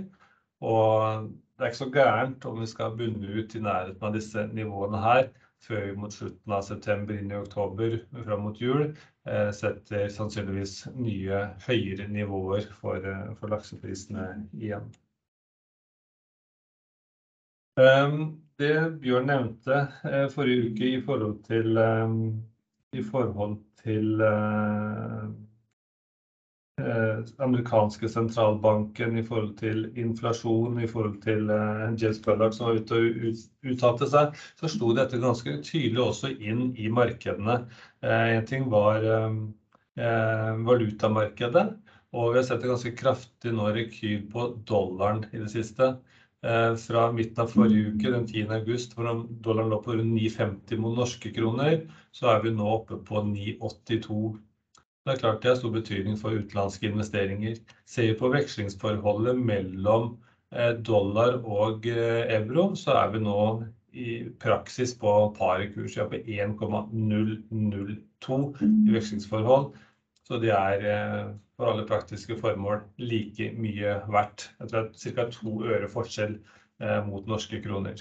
og 0.64 1.26
det 1.58 1.66
er 1.66 1.72
ikke 1.72 1.82
så 1.82 1.92
gærent 1.92 2.46
om 2.48 2.62
vi 2.62 2.70
skal 2.70 2.96
bunne 2.96 3.34
ut 3.36 3.58
i 3.58 3.60
nærheten 3.60 4.06
av 4.06 4.14
disse 4.16 4.46
nivåene 4.54 5.02
her 5.02 5.26
før 5.66 5.82
vi 5.86 5.92
mot 6.00 6.14
slutten 6.14 6.54
av 6.56 6.62
september 6.66 7.18
inn 7.20 7.32
i 7.32 7.38
oktober 7.38 7.98
frem 8.24 8.42
mot 8.46 8.60
jul 8.60 8.86
setter 9.54 10.08
sannsynligvis 10.12 10.74
nye 10.96 11.40
høyere 11.66 12.06
nivåer 12.08 12.66
for 12.80 13.52
lakseprisene 13.52 14.26
igjen. 14.56 14.88
Det 18.60 18.72
Bjørn 19.00 19.28
nevnte 19.30 19.76
forrige 20.34 20.70
uke 20.70 20.88
i 20.94 21.00
forhold 21.04 21.36
til 23.84 24.20
amerikanske 27.42 28.08
sentralbanken, 28.10 29.18
i 29.18 29.24
forhold 29.26 29.54
til 29.60 29.86
inflasjon, 29.98 30.80
i 30.80 30.88
forhold 30.90 31.18
til 31.24 31.50
Jens 32.00 32.20
Bullard 32.24 32.56
som 32.56 32.68
var 32.70 32.80
ute 32.80 32.98
og 32.98 33.70
uttalte 33.72 34.08
seg, 34.10 34.36
så 34.60 34.70
slo 34.70 34.92
dette 34.96 35.20
ganske 35.22 35.58
tydelig 35.66 36.02
også 36.04 36.32
inn 36.38 36.70
i 36.76 36.88
markedene. 36.92 37.60
En 38.02 38.46
ting 38.48 38.68
var 38.72 39.04
valutamarkedet, 40.70 41.66
og 42.16 42.32
vi 42.32 42.40
har 42.40 42.46
sett 42.46 42.64
en 42.64 42.72
ganske 42.74 42.94
kraftig 42.98 43.52
nå 43.54 43.68
rekyl 43.74 44.24
på 44.32 44.48
dollaren 44.68 45.24
i 45.30 45.42
det 45.42 45.50
siste. 45.52 45.92
Fra 46.40 47.02
midten 47.12 47.42
av 47.44 47.50
forrige 47.52 47.90
uke, 47.92 48.10
den 48.14 48.24
10. 48.24 48.46
august, 48.56 48.94
hvor 48.96 49.10
dollaren 49.44 49.68
lå 49.70 49.78
på 49.84 49.92
rundt 49.98 50.14
9,50 50.16 50.80
mot 50.80 50.94
norske 50.96 51.32
kroner, 51.36 51.82
så 52.16 52.30
er 52.32 52.40
vi 52.46 52.54
nå 52.56 52.64
oppe 52.78 52.96
på 53.04 53.20
9,82. 53.26 54.38
Det 55.06 55.14
er 55.14 55.20
klart 55.22 55.42
det 55.42 55.50
har 55.50 55.58
stor 55.58 55.72
betydning 55.72 56.16
for 56.20 56.36
utenlandske 56.36 56.90
investeringer. 56.90 57.54
Ser 57.88 58.10
vi 58.10 58.18
på 58.20 58.30
vekslingsforholdet 58.34 59.38
mellom 59.38 60.10
dollar 60.84 61.38
og 61.46 61.86
euro, 61.86 62.74
så 62.76 62.90
er 63.00 63.12
vi 63.14 63.20
nå 63.24 63.36
i 63.96 64.08
praksis 64.42 64.92
på 64.98 65.10
parekurs, 65.38 65.96
ja 65.96 66.04
på 66.10 66.16
1,002 66.20 68.38
i 68.66 68.94
vekslingsforhold. 68.94 69.70
Så 70.28 70.38
det 70.42 70.52
er 70.54 70.78
for 71.56 71.72
alle 71.72 71.88
praktiske 71.88 72.36
formål 72.38 72.78
like 73.02 73.50
mye 73.56 73.96
verdt. 74.12 74.50
Jeg 74.60 74.68
tror 74.68 74.84
det 74.84 74.92
er 74.92 75.04
cirka 75.06 75.22
to 75.32 75.50
øre 75.64 75.88
forskjell 75.90 76.36
mot 77.08 77.26
norske 77.28 77.58
kroner. 77.64 77.96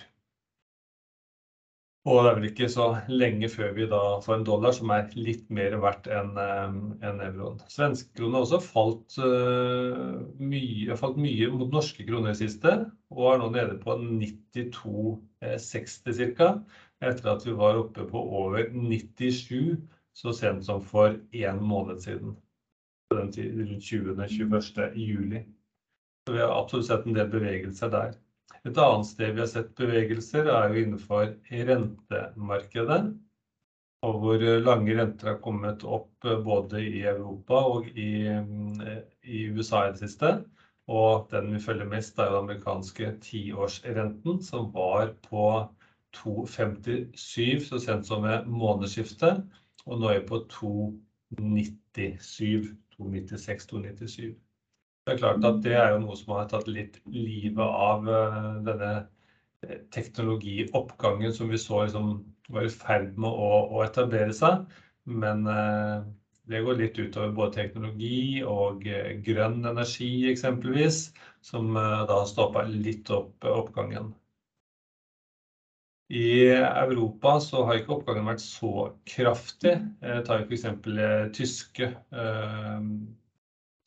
Og 2.07 2.21
det 2.23 2.29
er 2.29 2.35
vel 2.37 2.45
ikke 2.47 2.67
så 2.71 2.83
lenge 3.11 3.49
før 3.51 3.73
vi 3.75 3.83
da 3.91 3.97
får 4.23 4.37
en 4.37 4.45
dollar 4.47 4.71
som 4.75 4.91
er 4.95 5.09
litt 5.19 5.49
mer 5.51 5.73
verdt 5.83 6.07
enn 6.15 6.37
euroen. 6.39 7.57
Svenske 7.69 8.07
kroner 8.15 8.39
har 8.39 8.45
også 8.45 8.59
falt 8.63 9.17
mye, 10.39 10.95
falt 10.99 11.17
mye 11.19 11.49
mot 11.51 11.67
norske 11.75 12.05
kroner 12.07 12.31
i 12.31 12.39
siste, 12.39 12.71
og 13.11 13.33
er 13.33 13.37
nå 13.41 13.47
nede 13.51 13.75
på 13.83 13.97
92,60 13.99 16.31
ca. 16.39 16.47
etter 17.03 17.25
at 17.33 17.43
vi 17.45 17.51
var 17.59 17.75
oppe 17.83 18.07
på 18.07 18.19
over 18.43 18.71
97 18.71 19.75
så 20.19 20.33
sent 20.35 20.65
som 20.67 20.81
for 20.83 21.15
en 21.35 21.59
måned 21.63 21.99
siden. 22.03 22.31
Den 23.11 23.31
tiden 23.33 23.67
rundt 23.67 23.83
20. 23.83 24.25
juli. 24.95 25.43
Så 26.27 26.33
vi 26.35 26.41
har 26.43 26.55
absolutt 26.55 26.87
sett 26.87 27.05
en 27.07 27.15
del 27.17 27.29
bevegelser 27.31 27.89
der. 27.91 28.11
Et 28.67 28.77
annet 28.83 29.07
sted 29.07 29.33
vi 29.35 29.41
har 29.43 29.49
sett 29.49 29.71
bevegelser 29.79 30.49
er 30.51 30.73
jo 30.73 30.83
innenfor 30.83 31.29
rentemarkedet, 31.69 33.01
og 34.07 34.19
hvor 34.21 34.43
lange 34.63 34.95
renter 34.97 35.33
har 35.33 35.41
kommet 35.43 35.83
opp 35.83 36.27
både 36.45 36.81
i 36.83 37.01
Europa 37.07 37.59
og 37.73 37.87
i 37.95 38.07
USA 39.51 39.85
i 39.87 39.91
det 39.95 40.01
siste. 40.03 40.33
Og 40.89 41.27
den 41.31 41.51
vi 41.53 41.59
følger 41.61 41.85
mest 41.91 42.17
er 42.19 42.31
den 42.31 42.39
amerikanske 42.43 43.11
tiårsrenten, 43.21 44.39
som 44.41 44.71
var 44.73 45.11
på 45.27 45.43
2,57 46.17 47.59
så 47.67 47.77
sent 47.83 48.07
som 48.09 48.23
ved 48.25 48.47
månedsskiftet, 48.49 49.43
og 49.85 49.99
nå 50.01 50.09
er 50.09 50.23
vi 50.23 50.29
på 50.31 50.39
2,97, 50.55 52.71
2,96, 52.97 53.67
2,97. 53.69 54.33
Det 55.09 55.15
er 55.15 55.21
klart 55.23 55.45
at 55.47 55.55
det 55.65 55.71
er 55.73 55.87
jo 55.95 56.01
noe 56.03 56.15
som 56.19 56.35
har 56.37 56.43
tatt 56.51 56.67
litt 56.69 56.99
livet 57.09 57.65
av 57.65 58.03
denne 58.67 58.89
teknologioppgangen 59.95 61.33
som 61.33 61.49
vi 61.49 61.57
så 61.57 61.79
var 62.53 62.67
i 62.67 62.69
ferd 62.69 63.17
med 63.17 63.33
å 63.33 63.81
etablere 63.87 64.35
seg. 64.37 64.61
Men 65.09 65.41
det 66.45 66.61
går 66.61 66.77
litt 66.77 67.01
utover 67.01 67.33
både 67.39 67.55
teknologi 67.57 68.43
og 68.45 68.85
grønn 69.25 69.57
energi 69.71 70.11
eksempelvis, 70.29 71.01
som 71.41 71.73
da 71.73 72.05
har 72.19 72.29
stoppet 72.29 72.69
litt 72.69 73.09
opp 73.17 73.49
oppgangen. 73.49 74.11
I 76.13 76.21
Europa 76.53 77.39
så 77.41 77.63
har 77.65 77.81
ikke 77.81 77.97
oppgangen 77.97 78.29
vært 78.29 78.45
så 78.45 78.91
kraftig. 79.09 79.73
Tar 80.29 80.45
f.eks. 80.45 80.53
eksempel 80.59 81.01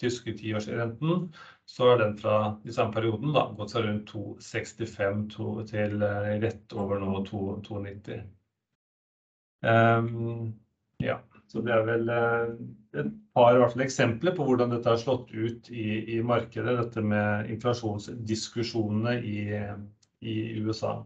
tyske 0.02 0.34
tiårsrenten, 0.38 1.28
så 1.64 1.88
har 1.88 2.02
den 2.02 2.16
fra 2.18 2.36
i 2.66 2.74
samme 2.74 2.92
perioden 2.96 3.32
da 3.36 3.46
gått 3.56 3.72
seg 3.72 3.86
rundt 3.86 4.10
2,65 4.12 5.28
til 5.70 6.06
rett 6.42 6.74
over 6.76 7.00
nå 7.02 7.22
2,90. 7.30 8.26
Ja, 11.02 11.16
så 11.50 11.62
det 11.62 11.72
er 11.74 11.86
vel 11.86 12.10
et 12.12 13.08
par 13.36 13.58
fall 13.72 13.84
eksempler 13.84 14.34
på 14.36 14.44
hvordan 14.46 14.74
dette 14.74 14.90
har 14.90 15.00
slått 15.00 15.30
ut 15.32 15.70
i 15.70 16.18
markedet, 16.26 16.76
dette 16.78 17.02
med 17.04 17.50
inflasjonsdiskusjonene 17.54 19.16
i 19.22 20.36
USA. 20.62 20.98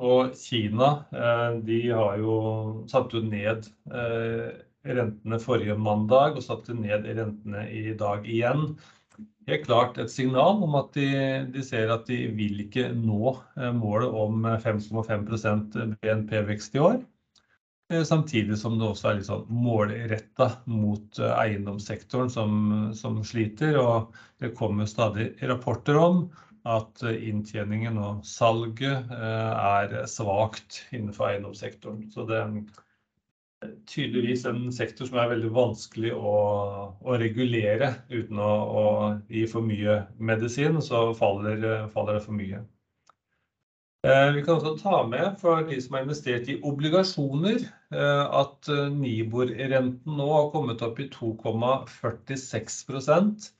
Og 0.00 0.32
Kina, 0.40 0.88
de 1.66 1.80
har 1.92 2.16
jo 2.22 2.34
satt 2.90 3.12
ned 3.26 3.68
rentene 4.86 5.38
forrige 5.42 5.76
mandag 5.78 6.38
og 6.38 6.44
satte 6.44 6.74
ned 6.76 7.06
rentene 7.08 7.66
i 7.68 7.92
dag 7.98 8.26
igjen. 8.28 8.74
Helt 9.48 9.64
klart 9.66 9.98
et 9.98 10.12
signal 10.12 10.60
om 10.64 10.76
at 10.78 10.92
de, 10.96 11.06
de 11.52 11.62
ser 11.64 11.90
at 11.92 12.06
de 12.08 12.18
vil 12.36 12.60
ikke 12.66 12.90
nå 12.94 13.34
målet 13.76 14.18
om 14.22 14.44
5,5% 14.62 15.78
BNP-vekst 16.00 16.76
i 16.76 16.84
år. 16.84 17.00
Samtidig 18.06 18.54
som 18.60 18.76
det 18.78 18.86
også 18.86 19.08
er 19.10 19.16
litt 19.18 19.26
sånn 19.26 19.48
målrettet 19.50 20.68
mot 20.70 21.18
eiendomssektoren 21.18 22.30
som, 22.30 22.52
som 22.94 23.18
sliter. 23.26 23.80
Og 23.80 24.14
det 24.38 24.52
kommer 24.58 24.86
stadig 24.86 25.32
rapporter 25.50 25.98
om 25.98 26.28
at 26.70 27.02
inntjeningen 27.10 27.98
og 27.98 28.22
salget 28.28 29.10
er 29.10 29.96
svakt 30.06 30.84
innenfor 30.94 31.32
eiendomssektoren. 31.32 32.06
Så 32.14 32.28
det 32.30 32.44
tydeligvis 33.90 34.44
en 34.48 34.70
sektor 34.72 35.04
som 35.08 35.18
er 35.20 35.32
veldig 35.34 35.50
vanskelig 35.52 36.12
å, 36.16 36.34
å 36.96 37.16
regulere 37.20 37.90
uten 38.08 38.38
å, 38.40 38.52
å 38.82 38.84
gi 39.28 39.42
for 39.50 39.60
mye 39.66 39.98
medisin, 40.16 40.80
så 40.84 41.14
faller, 41.18 41.88
faller 41.94 42.14
det 42.16 42.22
for 42.24 42.34
mye. 42.36 42.60
Vi 44.00 44.42
kan 44.46 44.56
også 44.56 44.80
ta 44.80 45.02
med 45.04 45.36
for 45.42 45.60
de 45.68 45.76
som 45.84 45.92
har 45.92 46.00
investert 46.06 46.48
i 46.48 46.60
obligasjoner, 46.64 47.60
at 47.92 48.64
Nibor-renten 48.94 50.16
nå 50.16 50.28
har 50.32 50.48
kommet 50.54 50.80
opp 50.86 50.96
i 51.04 51.06
2,46%. 51.12 53.50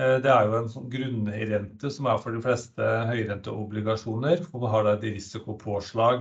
Det 0.00 0.30
er 0.32 0.42
jo 0.48 0.58
en 0.58 0.68
sånn 0.72 0.90
grunnrente 0.92 1.90
som 1.92 2.06
er 2.12 2.18
for 2.20 2.30
de 2.36 2.40
fleste 2.44 2.84
høyrenteobligasjoner, 3.08 4.36
hvor 4.50 4.60
man 4.66 4.74
har 4.74 4.84
et 4.92 5.06
risikopåslag 5.08 6.18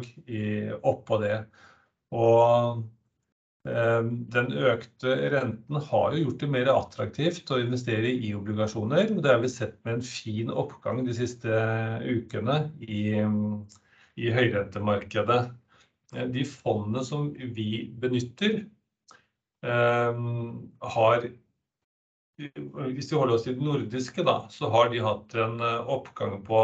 oppå 0.80 1.14
det. 1.26 1.38
Og 2.16 2.88
den 3.66 4.54
økte 4.56 5.16
renten 5.34 5.82
har 5.90 6.14
jo 6.16 6.22
gjort 6.24 6.40
det 6.40 6.48
mer 6.54 6.70
attraktivt 6.72 7.52
å 7.52 7.60
investere 7.60 8.08
i 8.08 8.32
obligasjoner. 8.38 9.12
Det 9.20 9.30
har 9.34 9.42
vi 9.44 9.50
sett 9.52 9.76
med 9.84 9.98
en 9.98 10.06
fin 10.06 10.50
oppgang 10.50 11.04
de 11.06 11.14
siste 11.18 11.52
ukene 12.08 12.72
i 12.88 14.32
høyrentemarkedet. 14.32 15.42
De 16.34 16.46
fondene 16.48 17.04
som 17.06 17.28
vi 17.36 17.92
benytter 18.00 18.62
har, 20.96 21.28
hvis 22.40 23.12
vi 23.12 23.20
holder 23.20 23.36
oss 23.36 23.44
til 23.44 23.58
det 23.60 23.68
nordiske 23.68 24.24
da, 24.24 24.38
så 24.50 24.72
har 24.72 24.90
de 24.94 25.04
hatt 25.04 25.36
en 25.36 25.60
oppgang 25.60 26.40
på 26.48 26.64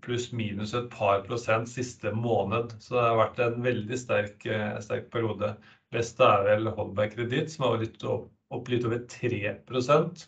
pluss 0.00 0.30
minus 0.32 0.72
et 0.78 0.88
par 0.92 1.20
prosent 1.26 1.68
siste 1.68 2.14
måned. 2.16 2.72
Så 2.80 2.96
det 2.96 3.04
har 3.04 3.20
vært 3.20 3.44
en 3.44 3.60
veldig 3.62 3.98
sterk, 4.00 4.48
sterk 4.80 5.12
periode. 5.12 5.52
Beste 5.94 6.22
er 6.22 6.44
vel 6.46 6.70
Holberg 6.76 7.10
Kreditt, 7.16 7.50
som 7.52 7.64
har 7.66 7.80
litt 7.82 8.02
opp 8.06 8.68
litt 8.70 8.84
over 8.86 9.00
3%. 9.10 10.24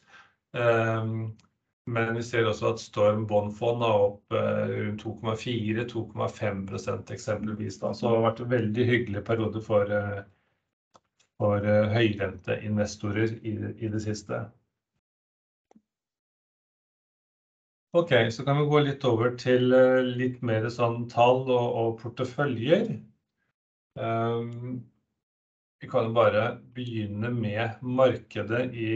Men 1.90 2.14
vi 2.14 2.22
ser 2.22 2.46
også 2.46 2.68
at 2.72 2.80
Storm 2.82 3.26
Bondfond 3.30 3.82
er 3.86 4.02
opp 4.06 4.34
rundt 4.34 5.02
2,4-2,5% 5.02 7.10
eksempelvis. 7.14 7.78
Så 7.80 7.86
det 7.98 8.10
har 8.10 8.26
vært 8.26 8.42
en 8.44 8.52
veldig 8.52 8.84
hyggelig 8.90 9.22
periode 9.26 9.60
for, 9.66 9.84
for 11.42 11.58
høyrenteinvestorer 11.94 13.30
i 13.42 13.88
det 13.94 14.02
siste. 14.04 14.36
Ok, 17.92 18.12
så 18.32 18.40
kan 18.46 18.56
vi 18.56 18.70
gå 18.70 18.78
litt 18.86 19.02
over 19.04 19.34
til 19.36 19.66
litt 20.16 20.38
mer 20.46 20.64
sånn 20.72 21.02
tall 21.12 21.42
og 21.52 21.98
porteføljer. 22.00 22.86
Vi 25.82 25.88
kan 25.88 26.12
bare 26.14 26.58
begynne 26.74 27.26
med 27.34 27.80
markedet 27.82 28.68
i 28.78 28.90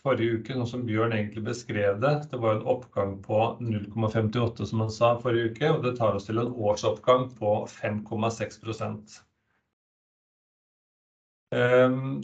forrige 0.00 0.38
uke, 0.38 0.54
sånn 0.56 0.68
som 0.70 0.84
Bjørn 0.88 1.12
egentlig 1.12 1.42
beskrev 1.44 1.98
det. 2.00 2.12
Det 2.30 2.38
var 2.40 2.54
en 2.56 2.70
oppgang 2.72 3.18
på 3.26 3.40
0,58 3.60 4.64
som 4.70 4.80
han 4.80 4.94
sa 4.94 5.10
forrige 5.20 5.50
uke, 5.52 5.68
og 5.74 5.84
det 5.84 5.92
tar 5.98 6.16
oss 6.16 6.30
til 6.30 6.40
en 6.40 6.54
årsoppgang 6.56 7.26
på 7.36 7.50
5,6%. 7.68 9.18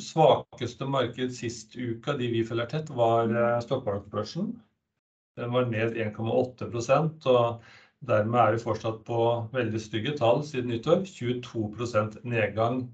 Svakeste 0.09 0.89
marked 0.89 1.37
sist 1.37 1.77
uke, 1.77 2.17
de 2.17 2.33
vi 2.33 2.41
følger 2.49 2.73
tett, 2.73 2.89
var 2.89 3.29
Stockholmsbørsen. 3.67 4.55
Den 5.37 5.53
var 5.53 5.69
ned 5.69 6.01
1,8%, 6.01 7.29
og 7.29 7.61
dermed 8.09 8.41
er 8.41 8.57
vi 8.57 8.65
fortsatt 8.65 9.05
på 9.05 9.21
veldig 9.53 9.85
stygge 9.85 10.17
tall 10.17 10.41
siden 10.49 10.73
nyttår. 10.73 11.05
22% 11.05 12.23
nedgang 12.25 12.87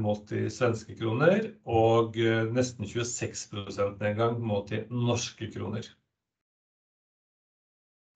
målt 0.00 0.32
i 0.32 0.48
svenske 0.52 0.94
kroner 0.96 1.50
og 1.68 2.16
nesten 2.56 2.88
26% 2.88 4.00
nedgang 4.00 4.40
målt 4.40 4.72
i 4.72 4.84
norske 4.88 5.50
kroner. 5.52 5.84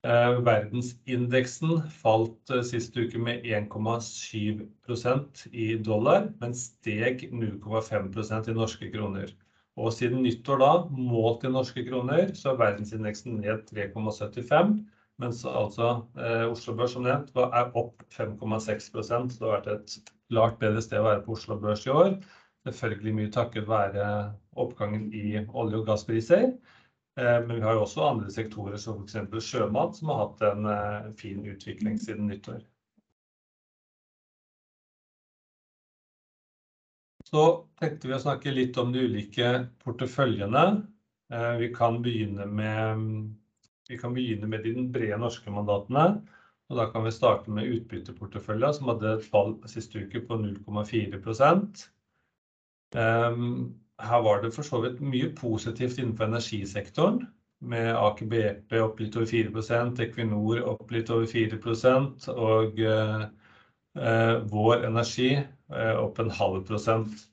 Verdensindeksen 0.03 1.77
falt 2.01 2.51
sist 2.67 2.97
uke 2.97 3.21
med 3.23 3.45
1,7% 3.47 5.43
i 5.53 5.67
dollar, 5.79 6.25
men 6.41 6.53
steg 6.57 7.29
0,5% 7.31 8.49
i 8.49 8.57
norske 8.57 8.89
kroner. 8.91 9.31
Og 9.79 9.93
siden 9.95 10.19
nyttår 10.25 10.59
da, 10.59 10.71
målt 10.91 11.45
i 11.47 11.53
norske 11.53 11.85
kroner, 11.87 12.33
så 12.35 12.51
er 12.51 12.59
verdensindeksen 12.59 13.39
ned 13.45 13.63
3,75%, 13.71 14.83
mens 15.21 15.45
altså 15.47 16.03
Oslo 16.49 16.75
Børs 16.77 16.93
som 16.97 17.05
nevnt 17.07 17.31
er 17.39 17.71
opp 17.79 18.03
5,6%. 18.13 19.31
Så 19.31 19.39
det 19.39 19.47
har 19.47 19.55
vært 19.55 19.71
et 19.77 20.11
klart 20.33 20.59
bedre 20.61 20.81
sted 20.83 20.99
å 20.99 21.07
være 21.07 21.23
på 21.25 21.35
Oslo 21.37 21.57
Børs 21.61 21.85
i 21.87 21.93
år. 21.93 22.17
Selvfølgelig 22.65 23.13
mye 23.17 23.33
takket 23.33 23.69
være 23.69 24.05
oppgangen 24.59 25.09
i 25.13 25.37
olje- 25.45 25.81
og 25.81 25.87
gasspriser. 25.87 26.53
Men 27.15 27.51
vi 27.51 27.61
har 27.61 27.77
jo 27.77 27.83
også 27.85 28.05
andre 28.07 28.31
sektorer, 28.33 28.79
som 28.81 29.03
eksempel 29.03 29.41
sjømat, 29.43 29.99
som 29.99 30.09
har 30.09 30.21
hatt 30.23 30.41
en 30.47 30.63
fin 31.19 31.43
utvikling 31.45 31.99
siden 32.01 32.31
nyttår. 32.31 32.63
Så 37.33 37.43
tenkte 37.81 38.09
vi 38.09 38.17
å 38.17 38.21
snakke 38.21 38.53
litt 38.53 38.77
om 38.81 38.91
de 38.93 39.05
ulike 39.05 39.51
porteføljene. 39.83 40.63
Vi 41.61 41.69
kan 41.73 42.01
begynne 42.01 42.47
med 42.49 44.65
de 44.65 44.73
brede 44.93 45.21
norske 45.21 45.53
mandatene, 45.53 46.23
og 46.73 46.79
da 46.79 46.87
kan 46.89 47.05
vi 47.05 47.13
starte 47.13 47.53
med 47.53 47.69
utbytteporteføljen, 47.69 48.73
som 48.73 48.89
hadde 48.89 49.13
et 49.19 49.29
fall 49.29 49.53
siste 49.69 50.01
uke 50.01 50.23
på 50.25 50.39
0,4 50.41 51.21
um, 52.97 53.73
Her 54.01 54.25
var 54.25 54.41
det 54.41 54.53
for 54.55 54.65
så 54.65 54.81
vidt 54.81 55.01
mye 55.05 55.29
positivt 55.37 55.99
innenfor 56.01 56.25
energisektoren, 56.31 57.21
med 57.63 57.93
Aker 57.95 58.27
BP 58.27 58.73
opp 58.81 58.99
litt 58.99 59.15
over 59.15 59.29
4%, 59.29 60.01
Equinor 60.03 60.63
opp 60.73 60.89
litt 60.91 61.09
over 61.13 61.29
4%, 61.29 62.27
og 62.33 62.81
Vår 64.49 64.83
Energi 64.89 65.29
opp 65.69 66.17
0,5%. 66.19 67.32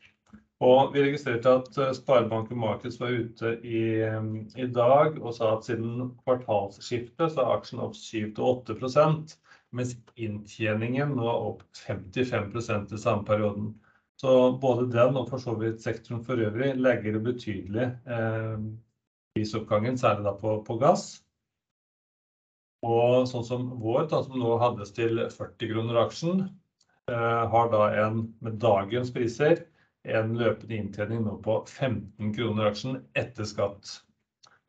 Og 0.61 0.91
vi 0.93 1.01
registrerte 1.01 1.53
at 1.57 1.79
Sparebanken 1.97 2.59
Markets 2.61 2.99
var 3.01 3.15
ute 3.17 3.55
i 3.65 4.67
dag 4.75 5.15
og 5.23 5.33
sa 5.33 5.55
at 5.55 5.65
siden 5.65 6.11
kvartalsskiftet 6.21 7.33
så 7.33 7.47
er 7.47 7.55
aksjen 7.55 7.81
opp 7.81 7.97
7-8%, 7.97 9.33
mens 9.73 9.95
inntjeningen 10.21 11.15
nå 11.17 11.25
er 11.31 11.47
opp 11.53 11.65
55% 11.79 12.93
i 12.93 13.01
samme 13.01 13.25
perioden. 13.25 13.73
Så 14.21 14.35
både 14.61 14.91
den 14.93 15.17
og 15.17 15.31
for 15.31 15.41
så 15.41 15.57
vidt 15.57 15.81
sektoren 15.81 16.21
for 16.27 16.37
øvrig 16.45 16.75
legger 16.77 17.17
det 17.17 17.25
betydelig 17.25 17.89
prisoppgangen, 19.33 19.97
særlig 19.97 20.29
da 20.29 20.37
på 20.37 20.77
gass. 20.83 21.23
Og 22.85 23.25
sånn 23.33 23.49
som 23.49 23.65
Vår, 23.81 24.11
da, 24.13 24.21
som 24.27 24.37
nå 24.41 24.59
handles 24.61 24.93
til 24.93 25.25
40 25.25 25.73
kroner 25.73 26.05
aksjen, 26.05 26.47
har 27.09 27.73
da 27.73 27.87
en 28.05 28.27
med 28.45 28.61
dagens 28.61 29.09
priser 29.17 29.65
en 30.09 30.33
løpende 30.39 30.77
inntjening 30.79 31.25
nå 31.27 31.37
på 31.45 31.59
15 31.69 32.33
kroner 32.37 32.71
aksjen 32.71 33.01
etter 33.19 33.49
skatt. 33.49 33.99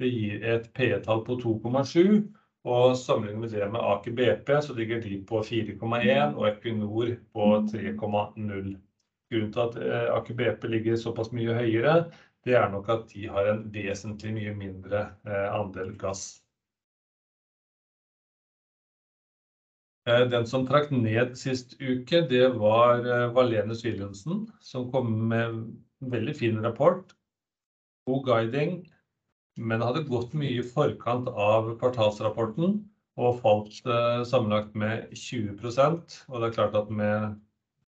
Det 0.01 0.09
gir 0.09 0.43
et 0.43 0.67
PE-tall 0.75 1.23
på 1.27 1.37
2,7, 1.41 2.21
og 2.71 2.97
sammenlignet 2.97 3.41
med 3.41 3.53
det 3.55 3.69
med 3.73 3.81
Aker 3.81 4.15
BP, 4.17 4.51
så 4.61 4.75
ligger 4.77 5.01
de 5.01 5.17
på 5.29 5.41
4,1 5.45 6.35
og 6.35 6.47
Equinor 6.49 7.15
på 7.33 7.47
3,0. 7.71 8.75
Grunnen 9.31 9.53
til 9.55 9.63
at 9.63 9.79
Aker 10.17 10.37
BP 10.37 10.67
ligger 10.69 10.99
såpass 10.99 11.31
mye 11.33 11.55
høyere, 11.57 12.03
det 12.45 12.57
er 12.57 12.69
nok 12.73 12.89
at 12.89 13.07
de 13.13 13.27
har 13.29 13.47
en 13.51 13.63
vesentlig 13.73 14.33
mye 14.33 14.53
mindre 14.57 15.07
andel 15.53 15.93
gass. 16.01 16.40
Den 20.05 20.47
som 20.49 20.63
trakk 20.65 20.89
ned 20.89 21.35
sist 21.37 21.75
uke, 21.77 22.23
det 22.29 22.47
var 22.57 23.03
Valene 23.35 23.75
Wilhelmsen, 23.83 24.47
som 24.61 24.87
kom 24.89 25.11
med 25.29 25.43
en 25.45 25.59
veldig 26.09 26.33
fin 26.39 26.57
rapport. 26.63 27.13
God 28.09 28.23
guiding, 28.25 28.79
men 29.61 29.83
hadde 29.85 30.07
gått 30.07 30.33
mye 30.33 30.57
i 30.57 30.65
forkant 30.65 31.29
av 31.29 31.69
kvartalsrapporten 31.77 32.79
og 33.21 33.37
falt 33.43 33.77
sammenlagt 34.25 34.73
med 34.73 35.13
20%. 35.13 36.17
Og 36.31 36.41
det 36.41 36.49
er 36.49 36.57
klart 36.57 36.79
at 36.79 36.89
med 36.89 37.37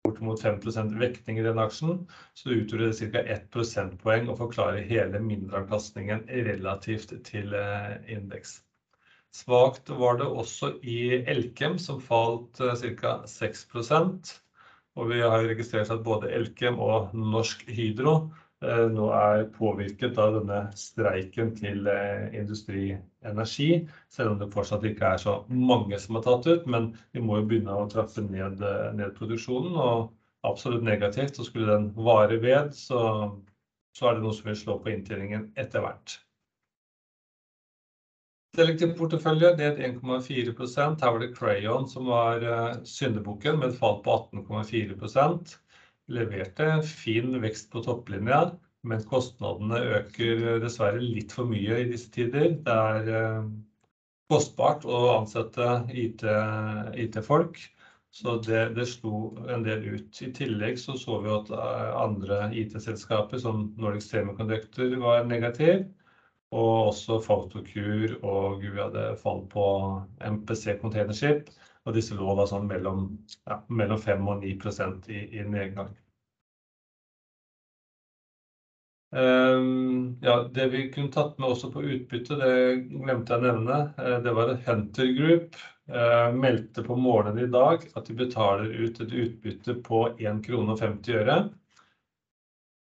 bortimot 0.02 0.42
5% 0.42 0.98
vekting 0.98 1.38
i 1.38 1.46
den 1.46 1.62
aksjen, 1.62 2.02
så 2.34 2.56
utgjorde 2.56 2.90
det 2.90 3.12
ca. 3.14 3.22
1 3.36 3.46
prosentpoeng 3.54 4.26
å 4.32 4.38
forklare 4.42 4.82
hele 4.90 5.22
mindreavkastningen 5.22 6.26
relativt 6.50 7.14
til 7.28 7.54
indeks. 8.10 8.58
Svakt 9.32 9.88
var 9.96 10.18
det 10.20 10.28
også 10.28 10.74
i 10.84 11.24
Elkem, 11.32 11.78
som 11.80 12.00
falt 12.04 12.60
ca. 12.60 13.14
6%. 13.26 14.32
Vi 15.08 15.20
har 15.24 15.46
registrert 15.48 15.90
at 15.94 16.04
både 16.04 16.28
Elkem 16.36 16.76
og 16.84 17.14
Norsk 17.16 17.64
Hydro 17.72 18.16
nå 18.62 19.06
er 19.10 19.46
påvirket 19.56 20.18
av 20.22 20.36
denne 20.36 20.58
streiken 20.78 21.50
til 21.58 21.88
Industri 22.36 22.92
Energi, 23.26 23.82
selv 24.12 24.34
om 24.34 24.38
det 24.38 24.50
fortsatt 24.52 24.84
ikke 24.86 25.14
er 25.14 25.22
så 25.22 25.34
mange 25.48 25.98
som 25.98 26.18
har 26.18 26.26
tatt 26.28 26.46
ut. 26.46 26.68
Men 26.70 26.92
vi 27.14 27.22
må 27.24 27.40
jo 27.40 27.48
begynne 27.50 27.74
å 27.74 27.88
trappe 27.90 28.22
ned 28.22 28.62
produksjonen, 29.18 29.74
og 29.74 30.12
absolutt 30.46 30.86
negativt. 30.86 31.40
Skulle 31.42 31.72
den 31.72 31.90
vare 31.96 32.38
ved, 32.42 32.70
så 32.76 33.00
er 34.06 34.14
det 34.14 34.22
noe 34.22 34.36
som 34.36 34.50
vil 34.50 34.60
slå 34.62 34.78
på 34.82 34.94
inntjeningen 34.94 35.50
etter 35.58 35.82
hvert. 35.82 36.20
Selektiv 38.52 38.90
portefølje 38.98 39.48
ned 39.56 39.78
1,4%. 39.80 41.00
Her 41.00 41.12
var 41.14 41.22
det 41.22 41.30
Crayon 41.36 41.86
som 41.88 42.04
var 42.10 42.42
syndebukken 42.84 43.56
med 43.60 43.70
et 43.70 43.78
fall 43.78 44.02
på 44.04 44.16
18,4%. 44.34 45.54
Leverte 46.12 46.66
fin 46.84 47.30
vekst 47.40 47.70
på 47.72 47.80
topplinja, 47.86 48.42
men 48.84 49.04
kostnadene 49.08 49.78
øker 49.96 50.60
dessverre 50.60 51.00
litt 51.00 51.32
for 51.32 51.48
mye 51.48 51.78
i 51.80 51.86
disse 51.94 52.12
tider. 52.12 52.58
Det 52.66 52.76
er 52.76 53.48
kostbart 54.28 54.84
å 54.84 55.00
ansette 55.14 55.70
IT-folk, 55.96 57.56
så 58.12 58.36
det 58.44 58.86
slo 58.90 59.30
en 59.48 59.64
del 59.64 59.88
ut. 59.94 60.22
I 60.26 60.28
tillegg 60.36 60.76
så 60.82 60.98
vi 61.24 61.32
at 61.38 61.48
andre 61.56 62.50
IT-selskaper 62.60 63.40
som 63.40 63.70
Nordic 63.80 64.04
Semiconductor 64.10 64.92
var 65.00 65.24
negativ, 65.24 65.86
og 66.52 66.88
også 66.90 67.18
Photocure, 67.24 68.18
og 68.28 68.60
vi 68.62 68.72
hadde 68.76 69.06
fall 69.22 69.42
på 69.52 69.64
MPC 70.28 70.76
Containership, 70.82 71.48
og 71.86 71.96
disse 71.96 72.16
lå 72.18 72.36
da 72.38 72.46
sånn 72.50 72.68
mellom 72.68 73.06
5% 73.48 74.28
og 74.28 74.44
9 74.44 74.52
i, 75.16 75.22
i 75.40 75.46
nedgang. 75.48 75.92
Ja, 79.12 80.34
det 80.48 80.66
vi 80.72 80.86
kunne 80.92 81.12
tatt 81.12 81.34
med 81.38 81.50
også 81.52 81.68
på 81.72 81.82
utbytte, 81.84 82.36
det 82.40 82.52
glemte 82.88 83.34
jeg 83.34 83.42
å 83.42 83.44
nevne. 83.44 83.80
Det 84.24 84.32
var 84.36 84.54
Hunter 84.66 85.10
Group 85.18 85.58
meldte 86.38 86.84
på 86.86 86.96
morgenen 86.96 87.42
i 87.44 87.50
dag 87.52 87.84
at 87.98 88.06
de 88.08 88.16
betaler 88.16 88.70
ut 88.72 89.00
et 89.04 89.12
utbytte 89.24 89.74
på 89.84 90.06
1,50 90.14 90.46
kroner. 90.46 91.50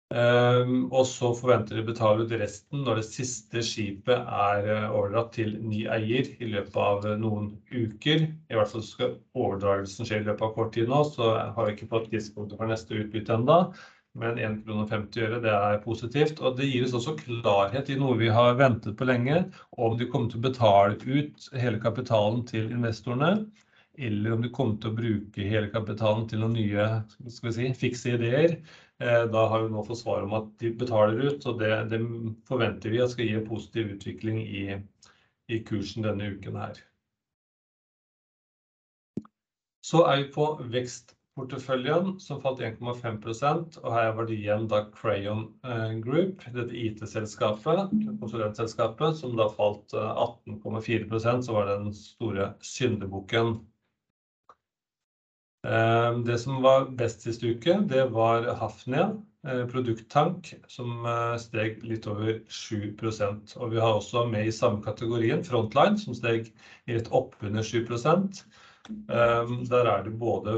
Og 0.10 1.04
så 1.06 1.30
forventer 1.38 1.78
de 1.78 1.84
å 1.84 1.88
betale 1.92 2.24
ut 2.26 2.32
resten 2.42 2.82
når 2.82 2.98
det 2.98 3.10
siste 3.12 3.62
skipet 3.62 4.18
er 4.26 4.70
overdratt 4.88 5.36
til 5.36 5.52
ny 5.62 5.84
eier 5.86 6.32
i 6.42 6.50
løpet 6.50 6.80
av 6.82 7.06
noen 7.22 7.52
uker. 7.70 8.26
I 8.50 8.58
hvert 8.58 8.72
fall 8.72 8.86
skal 8.88 9.14
overdragelsen 9.38 10.10
skje 10.10 10.24
i 10.24 10.26
løpet 10.26 10.48
av 10.48 10.56
kort 10.58 10.74
tid 10.74 10.90
nå, 10.90 11.04
så 11.14 11.30
har 11.54 11.68
vi 11.68 11.76
ikke 11.76 11.92
fått 11.94 12.10
tidspunktet 12.10 12.58
for 12.58 12.74
neste 12.74 12.98
utbytte 13.04 13.38
enda. 13.38 13.60
Men 14.18 14.42
1,50 14.42 15.14
kroner, 15.14 15.38
det 15.46 15.54
er 15.54 15.82
positivt, 15.84 16.42
og 16.42 16.58
det 16.58 16.66
gir 16.66 16.88
oss 16.88 16.96
også 16.98 17.14
klarhet 17.20 17.94
i 17.94 17.98
noe 18.02 18.18
vi 18.18 18.34
har 18.34 18.58
ventet 18.58 18.98
på 18.98 19.06
lenge. 19.06 19.44
Om 19.78 20.00
de 20.00 20.10
kommer 20.10 20.32
til 20.32 20.42
å 20.42 20.48
betale 20.50 20.98
ut 21.06 21.50
hele 21.54 21.78
kapitalen 21.84 22.42
til 22.50 22.72
investorene, 22.74 23.46
eller 24.00 24.34
om 24.34 24.42
de 24.42 24.50
kommer 24.56 24.82
til 24.82 24.90
å 24.90 24.98
bruke 24.98 25.46
hele 25.54 25.70
kapitalen 25.70 26.26
til 26.32 26.42
noen 26.42 26.58
nye, 26.58 26.90
skal 27.30 27.52
vi 27.52 27.56
si, 27.60 27.72
fikse 27.86 28.16
ideer. 28.18 28.58
Da 29.00 29.46
har 29.48 29.62
vi 29.64 29.70
nå 29.72 29.84
fått 29.88 30.02
svar 30.02 30.26
om 30.26 30.34
at 30.36 30.50
de 30.60 30.74
betaler 30.76 31.22
ut, 31.30 31.46
og 31.48 31.62
det 31.62 32.00
forventer 32.50 32.92
vi 32.92 33.00
at 33.00 33.14
skal 33.14 33.30
gi 33.30 33.38
en 33.40 33.48
positiv 33.48 33.94
utvikling 33.96 34.42
i 34.44 35.60
kursen 35.70 36.04
denne 36.04 36.34
uken 36.36 36.58
her. 36.60 36.82
Så 39.90 40.04
er 40.06 40.20
vi 40.20 40.28
på 40.34 40.50
vekstporteføljen 40.76 42.18
som 42.20 42.44
falt 42.44 42.60
1,5%, 42.60 43.80
og 43.80 43.96
her 43.96 44.12
var 44.18 44.28
det 44.28 44.36
igjen 44.36 44.68
da 44.70 44.84
Crayon 44.92 45.48
Group, 46.04 46.44
dette 46.52 46.76
IT-selskapet, 46.76 47.96
konsulentselskapet, 48.20 49.16
som 49.18 49.40
da 49.40 49.48
falt 49.56 49.96
18,4%. 49.96 51.48
Så 51.48 51.56
var 51.56 51.72
det 51.72 51.80
den 51.86 51.96
store 51.96 52.52
syndebukken. 52.60 53.62
Det 56.26 56.38
som 56.40 56.62
var 56.64 56.86
best 56.96 57.26
sist 57.26 57.44
uke, 57.44 57.74
det 57.90 58.06
var 58.16 58.46
Hafnia 58.62 59.10
produkttank, 59.72 60.54
som 60.72 61.04
steg 61.40 61.82
litt 61.88 62.08
over 62.08 62.38
7%. 62.48 63.56
Og 63.60 63.74
vi 63.74 63.82
har 63.82 63.98
også 63.98 64.26
med 64.32 64.48
i 64.48 64.56
samme 64.56 64.84
kategorien 64.86 65.44
Frontline, 65.44 66.00
som 66.00 66.16
steg 66.16 66.48
litt 66.88 67.12
oppunder 67.12 67.66
7%. 67.66 68.40
Der 69.10 69.92
er 69.92 70.08
det 70.08 70.16
både 70.20 70.56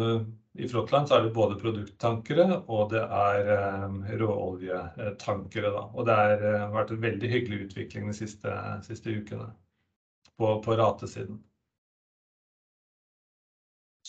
i 0.59 0.67
Frontline 0.67 1.07
så 1.07 1.17
er 1.17 1.25
det 1.25 1.35
både 1.35 1.59
produkttankere, 1.59 2.57
og 2.67 2.89
det 2.91 3.01
er 3.01 4.17
råoljetankere 4.19 5.71
da. 5.71 5.85
Og 5.95 6.07
det 6.07 6.17
har 6.17 6.73
vært 6.73 6.91
en 6.91 7.05
veldig 7.05 7.29
hyggelig 7.31 7.61
utvikling 7.69 8.09
de 8.11 8.17
siste 8.19 9.15
ukene 9.15 9.47
på 10.41 10.75
ratesiden. 10.81 11.39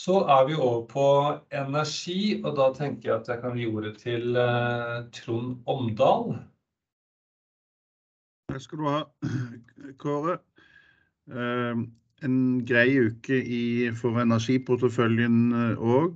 Så 0.03 0.17
er 0.27 0.47
vi 0.49 0.55
over 0.59 0.87
på 0.91 1.03
energi, 1.55 2.43
og 2.43 2.57
da 2.59 2.73
tenker 2.75 3.09
jeg 3.09 3.15
at 3.21 3.29
jeg 3.31 3.39
kan 3.43 3.59
gi 3.59 3.67
ordet 3.71 3.97
til 4.01 4.25
Trond 5.15 5.51
Omdal. 5.71 6.25
Takk 8.51 8.63
skal 8.65 8.79
du 8.81 8.85
ha, 8.91 9.03
Kåre. 10.03 10.35
En 12.27 12.37
grei 12.67 12.91
uke 12.99 13.37
for 14.01 14.13
energiporteføljen 14.25 15.39
og 15.79 16.13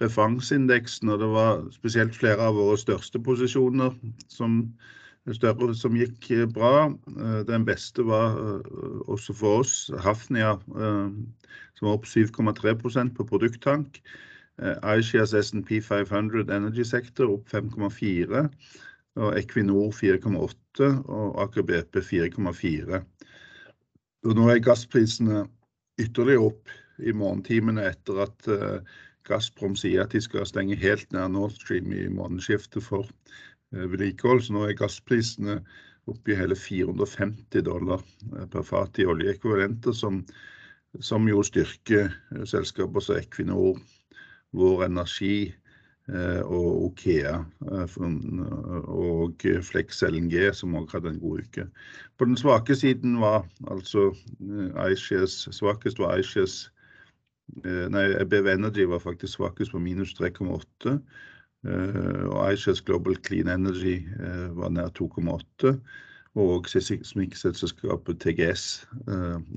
referanseindeksen. 0.00 1.08
Det 1.20 1.30
var 1.36 1.68
spesielt 1.76 2.16
flere 2.16 2.40
av 2.48 2.56
våre 2.56 2.80
største 2.80 3.20
posisjoner 3.20 3.92
som 4.32 4.72
gikk 5.26 6.52
bra. 6.54 6.90
Den 7.46 7.64
beste 7.64 8.02
var 8.06 8.34
også 9.06 9.32
for 9.32 9.62
oss 9.62 9.90
Hafnia, 10.02 10.56
som 10.66 11.86
var 11.86 11.94
opp 11.94 12.06
7,3% 12.06 13.14
på 13.14 13.24
produkttank. 13.24 14.00
iShares 14.58 15.32
S&P 15.34 15.80
500 15.80 16.50
Energy 16.50 16.84
Sector 16.84 17.30
opp 17.32 17.48
5,4%, 17.48 18.50
og 19.16 19.38
Equinor 19.38 19.92
4,8%, 19.92 20.82
og 21.08 21.40
Aker 21.42 21.62
BP 21.62 22.02
4,4%. 22.02 23.02
Nå 24.22 24.48
er 24.50 24.62
gassprisene 24.62 25.46
ytterligere 25.98 26.50
opp 26.50 26.68
i 27.02 27.12
morgentimene 27.12 27.88
etter 27.88 28.22
at 28.26 28.50
Gazprom 29.26 29.74
sier 29.78 30.02
at 30.02 30.14
de 30.14 30.20
skal 30.22 30.46
stenge 30.46 30.76
helt 30.78 31.12
ned 31.14 31.34
Nord 31.34 31.54
Stream 31.54 31.92
i 31.94 32.08
månedsskiftet 32.10 32.82
for 32.82 33.06
vedlikehold. 33.72 34.44
Så 34.44 34.54
nå 34.54 34.66
er 34.68 34.78
gassprisene 34.78 35.60
oppe 36.10 36.32
i 36.32 36.38
hele 36.38 36.56
450 36.58 37.62
dollar 37.66 38.02
per 38.52 38.64
fat 38.66 38.98
i 38.98 39.06
oljeekvivalenter, 39.08 39.94
som 39.94 41.28
jo 41.30 41.42
styrker 41.46 42.12
selskaper 42.48 43.00
som 43.04 43.20
Equinor, 43.20 43.78
Vår 44.52 44.84
Energi 44.88 45.54
og 46.42 46.88
OKEA, 46.88 47.36
og 48.90 49.46
Flex 49.62 50.02
LNG, 50.02 50.34
som 50.58 50.74
òg 50.76 50.90
hadde 50.92 51.12
en 51.14 51.20
god 51.22 51.46
uke. 51.46 51.64
På 52.18 52.26
den 52.26 52.36
svake 52.36 52.74
siden 52.76 53.20
var 53.22 53.46
altså 53.70 54.10
iShares 54.90 55.46
svakest 55.54 56.02
var 56.02 56.18
iShares. 56.18 56.66
Nei, 57.62 58.24
BV 58.26 58.50
Energy 58.56 58.84
var 58.90 59.00
faktisk 59.06 59.38
svakest 59.38 59.72
på 59.72 59.80
minus 59.80 60.12
3,8%, 60.18 60.98
og 61.64 62.52
iShares 62.52 62.82
Global 62.82 63.16
Clean 63.26 63.48
Energy 63.48 64.02
var 64.58 64.68
nær 64.74 64.90
2,8%, 64.98 65.78
og 66.34 66.68
seismikkselskapet 66.68 68.20
TGS 68.24 68.88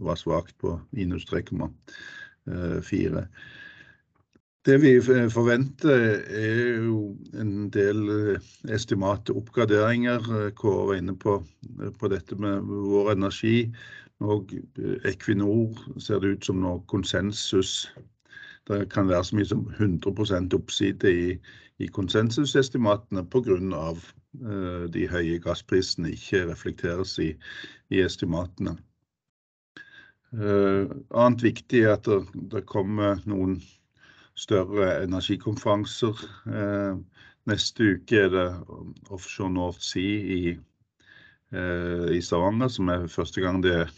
var 0.06 0.16
svakt 0.20 0.58
på 0.62 0.80
minus 0.92 1.26
3,4%. 1.32 3.26
Det 4.66 4.82
vi 4.82 4.98
forventer 5.30 5.92
er 6.26 6.82
jo 6.82 7.18
en 7.38 7.70
del 7.70 8.00
estimate 8.74 9.34
oppgraderinger. 9.38 10.50
Kåre 10.58 10.88
var 10.90 10.96
inne 10.98 11.14
på 11.22 12.10
dette 12.10 12.36
med 12.42 12.66
Vår 12.66 13.12
Energi 13.14 13.70
og 14.26 14.50
Equinor 15.06 15.78
ser 16.02 16.20
det 16.24 16.32
ut 16.34 16.46
som 16.50 16.64
nå 16.64 16.80
konsensus. 16.90 17.92
Det 18.66 18.90
kan 18.90 19.06
være 19.12 19.24
så 19.24 19.38
mye 19.38 19.52
som 19.52 19.68
100% 19.78 20.58
oppside 20.58 21.14
i 21.14 21.38
konsensusestimatene 21.92 23.26
på 23.28 23.42
grunn 23.44 23.74
av 23.76 24.00
de 24.92 25.06
høye 25.12 25.40
gassprisene 25.44 26.14
ikke 26.16 26.46
reflekteres 26.50 27.18
i 27.20 27.34
estimatene. 28.04 28.78
Eh, 30.36 30.88
annet 31.16 31.44
viktig 31.44 31.84
er 31.86 31.94
at 31.96 32.08
det, 32.08 32.20
det 32.52 32.66
kommer 32.68 33.22
noen 33.30 33.60
større 34.36 34.90
energikonferanser. 35.06 36.24
Eh, 36.50 36.98
neste 37.48 37.92
uke 37.96 38.24
er 38.26 38.32
det 38.34 38.48
Offshore 39.14 39.54
North 39.54 39.84
Sea 39.86 40.18
i, 40.36 40.56
eh, 41.56 42.08
i 42.18 42.22
Stavanger, 42.26 42.72
som 42.74 42.92
er 42.92 43.08
første 43.12 43.44
gang 43.44 43.62
det 43.64 43.76
er 43.86 43.94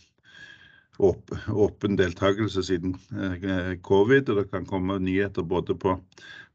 åp, 0.99 1.33
åpen 1.49 1.97
deltakelse 1.97 2.63
siden 2.69 2.97
eh, 3.17 3.73
covid. 3.81 4.29
Og 4.29 4.43
det 4.43 4.49
kan 4.51 4.67
komme 4.69 4.99
nyheter 5.01 5.47
både 5.47 5.77
på, 5.79 5.97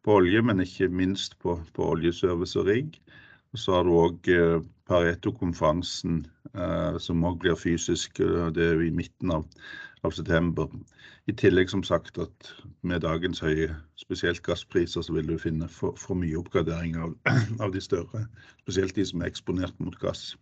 på 0.03 0.19
olje, 0.19 0.43
men 0.43 0.63
ikke 0.63 0.89
minst 0.91 1.39
på, 1.43 1.57
på 1.77 1.91
oljeservice 1.95 2.59
og 2.59 2.67
rigg. 2.71 2.99
Og 3.53 3.61
så 3.61 3.77
har 3.77 3.87
du 3.87 3.93
òg 4.01 4.29
eh, 4.33 4.59
Pareto-konferansen, 4.89 6.25
eh, 6.57 6.99
som 6.99 7.25
òg 7.29 7.39
blir 7.43 7.59
fysisk. 7.59 8.19
Det 8.19 8.67
er 8.67 8.83
i 8.83 8.91
midten 8.95 9.33
av, 9.35 9.47
av, 10.03 10.15
september. 10.17 10.73
I 11.31 11.37
tillegg 11.39 11.71
som 11.71 11.85
sagt 11.87 12.19
at 12.19 12.53
med 12.83 13.05
dagens 13.05 13.43
høye, 13.45 13.71
spesielt 14.01 14.43
gasspriser, 14.43 15.05
så 15.05 15.15
vil 15.15 15.29
du 15.29 15.37
finne 15.39 15.69
for, 15.71 15.95
for 16.01 16.19
mye 16.19 16.41
oppgradering 16.41 16.99
av, 16.99 17.15
av, 17.63 17.71
de 17.77 17.85
større. 17.85 18.27
Spesielt 18.65 18.97
de 18.99 19.07
som 19.07 19.23
er 19.23 19.31
eksponert 19.31 19.79
mot 19.79 19.99
gass. 20.03 20.33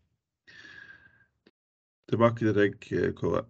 Tilbake 2.10 2.46
til 2.46 2.56
deg, 2.56 2.90
Kåre. 3.18 3.44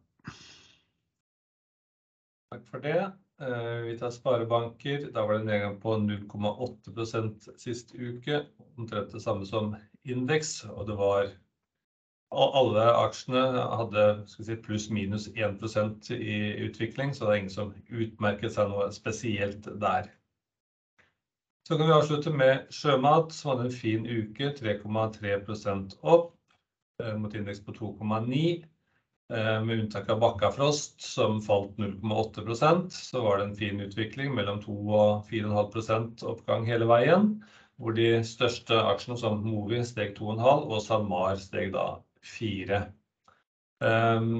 Takk 2.51 2.64
for 2.66 2.83
det. 2.83 3.12
Eh, 3.40 3.76
vi 3.87 3.98
tar 3.98 4.11
sparebanker. 4.11 5.11
Da 5.12 5.24
var 5.26 5.33
det 5.33 5.40
en 5.40 5.46
nedgang 5.46 5.81
på 5.81 5.96
0,8% 5.96 7.48
sist 7.57 7.94
uke. 7.94 8.42
Omtrent 8.76 9.12
det 9.12 9.22
samme 9.24 9.46
som 9.48 9.76
indeks. 10.05 10.64
Og 10.68 10.87
det 10.87 10.96
var 10.98 11.31
alle 12.31 12.85
aksjene 13.00 13.64
hadde 13.81 14.05
si, 14.31 14.57
pluss-minus 14.62 15.31
1% 15.35 16.11
i 16.14 16.37
utvikling, 16.66 17.14
så 17.14 17.26
det 17.26 17.33
er 17.33 17.40
ingen 17.40 17.55
som 17.55 17.72
utmerket 17.88 18.55
seg 18.55 18.70
noe 18.70 18.87
spesielt 18.94 19.66
der. 19.83 20.12
Så 21.66 21.79
kan 21.79 21.88
vi 21.88 21.96
avslutte 21.96 22.31
med 22.35 22.68
sjømat, 22.74 23.33
som 23.35 23.55
hadde 23.55 23.70
en 23.70 23.74
fin 23.74 24.07
uke. 24.07 24.53
3,3 24.59 25.33
opp 26.03 26.37
eh, 27.03 27.16
mot 27.16 27.35
indeks 27.35 27.64
på 27.64 27.74
2,9. 27.81 28.44
Eh, 29.31 29.62
med 29.62 29.79
unntak 29.81 30.09
av 30.11 30.19
Bakkafrost, 30.19 31.01
som 31.01 31.43
falt 31.43 31.77
0,8% 31.79 32.90
så 32.90 33.21
var 33.23 33.38
det 33.38 33.45
en 33.45 33.55
fin 33.57 33.81
utvikling 33.81 34.33
mellom 34.35 34.59
2 34.64 34.79
og 34.90 35.29
4,5% 35.31 36.25
oppgang 36.27 36.66
hele 36.66 36.88
veien. 36.90 37.29
Hvor 37.79 37.95
de 37.95 38.09
største 38.27 38.75
aksjene, 38.90 39.16
som 39.21 39.38
Movi, 39.45 39.79
steg 39.87 40.16
2,5 40.19 40.66
og 40.66 40.83
SalMar 40.83 41.38
steg 41.38 41.71
da 41.77 41.87
4. 42.27 42.83
Ehm, 43.87 44.35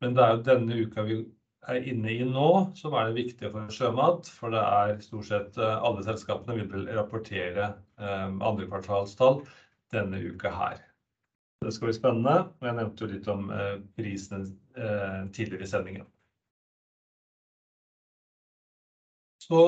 men 0.00 0.14
det 0.14 0.22
er 0.22 0.36
jo 0.36 0.46
denne 0.52 0.78
uka 0.86 1.08
vi 1.10 1.18
er 1.66 1.90
inne 1.90 2.14
i 2.14 2.22
nå, 2.30 2.48
som 2.78 2.94
er 2.94 3.10
det 3.10 3.18
viktige 3.18 3.50
for 3.50 3.74
sjømat. 3.74 4.30
For 4.30 4.54
det 4.54 4.62
er 4.62 4.98
stort 5.02 5.30
sett 5.32 5.58
eh, 5.58 5.78
alle 5.90 6.06
selskapene 6.06 6.60
vil 6.62 6.86
rapportere 6.94 7.72
andre 7.98 8.68
kvartalstall 8.70 9.40
denne 9.90 10.22
uka 10.30 10.54
her. 10.54 10.85
Det 11.64 11.72
skal 11.72 11.88
bli 11.88 11.96
spennende. 11.96 12.36
og 12.60 12.68
Jeg 12.68 12.78
nevnte 12.78 13.04
jo 13.04 13.10
litt 13.12 13.28
om 13.32 13.50
eh, 13.54 13.74
prisene 13.96 14.44
eh, 14.76 15.22
tidligere 15.32 15.64
i 15.66 15.72
sendingen. 15.72 16.06
Så 19.46 19.62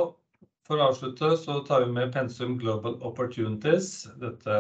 for 0.69 0.77
å 0.77 0.91
avslutte 0.91 1.31
så 1.41 1.63
tar 1.65 1.87
vi 1.87 1.93
med 1.97 2.11
Pensum 2.13 2.59
Global 2.61 2.99
Opportunities, 3.09 4.03
dette 4.21 4.57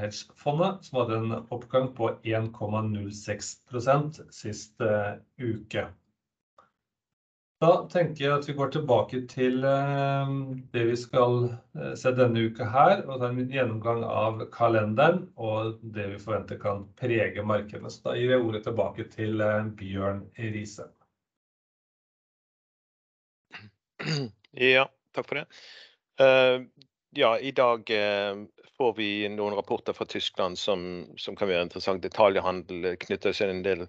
hedgefondet, 0.00 0.88
som 0.88 0.98
hadde 0.98 1.18
en 1.20 1.34
oppgang 1.54 1.86
på 1.94 2.08
1,06% 2.26 4.18
sist 4.34 4.82
uh, 4.82 5.20
uke. 5.38 5.84
Da 7.62 7.84
tenker 7.86 8.24
jeg 8.24 8.34
at 8.34 8.46
vi 8.48 8.54
går 8.58 8.70
tilbake 8.74 9.20
til 9.30 9.62
eh, 9.62 10.30
det 10.74 10.82
vi 10.88 10.96
skal 10.98 11.44
eh, 11.78 11.92
se 11.98 12.10
denne 12.16 12.48
uka 12.48 12.66
her, 12.66 13.04
og 13.06 13.20
ta 13.22 13.28
en 13.30 13.52
gjennomgang 13.52 14.02
av 14.02 14.40
kalenderen 14.54 15.28
og 15.38 15.76
det 15.94 16.08
vi 16.10 16.18
forventer 16.24 16.58
kan 16.58 16.82
prege 16.98 17.44
markedene. 17.46 17.92
Så 17.92 18.02
da 18.08 18.16
gir 18.18 18.34
jeg 18.34 18.42
ordet 18.42 18.64
tilbake 18.66 19.06
til 19.12 19.44
eh, 19.46 19.68
Bjørn 19.78 20.24
Riise. 20.40 20.88
Ja, 24.58 24.88
takk 25.14 25.28
for 25.30 25.38
det. 25.38 25.46
ja, 27.16 27.28
i 27.38 27.52
dag 27.54 27.92
får 28.76 28.90
vi 28.98 29.06
noen 29.30 29.54
rapporter 29.54 29.94
fra 29.94 30.04
Tyskland 30.10 30.58
som, 30.58 31.06
som 31.16 31.38
kan 31.38 31.48
være 31.48 31.68
interessant. 31.68 32.02
Detaljhandel 32.02 32.98
knytter 33.06 33.32
seg 33.36 33.54
en 33.54 33.62
del 33.64 33.86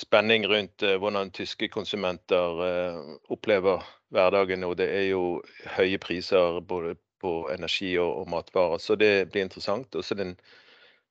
spenning 0.00 0.46
rundt 0.46 0.82
uh, 0.82 0.96
hvordan 1.00 1.30
tyske 1.30 1.68
konsumenter 1.68 2.62
uh, 2.62 3.16
opplever 3.32 3.84
hverdagen. 4.14 4.64
Og 4.64 4.76
det 4.80 4.88
er 4.90 5.08
jo 5.10 5.42
høye 5.76 6.00
priser 6.02 6.60
både 6.60 6.96
på 7.22 7.46
energi 7.54 7.94
og, 8.02 8.26
matvarer, 8.30 8.80
så 8.82 8.96
det 8.98 9.30
blir 9.30 9.46
interessant. 9.46 9.94
Også 9.94 10.16
den 10.18 10.34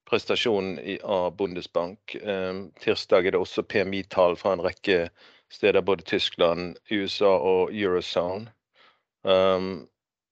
prestasjonen 0.10 0.80
av 1.04 1.38
Bundesbank. 1.40 2.18
Um, 2.24 2.66
tirsdag 2.84 3.28
er 3.30 3.36
det 3.36 3.40
også 3.40 3.64
PMI-tall 3.64 4.36
fra 4.36 4.58
en 4.58 4.66
rekke 4.66 5.06
steder, 5.52 5.82
både 5.82 6.04
Tyskland, 6.08 6.76
USA 6.92 7.32
og 7.38 7.72
Eurozone. 7.76 8.52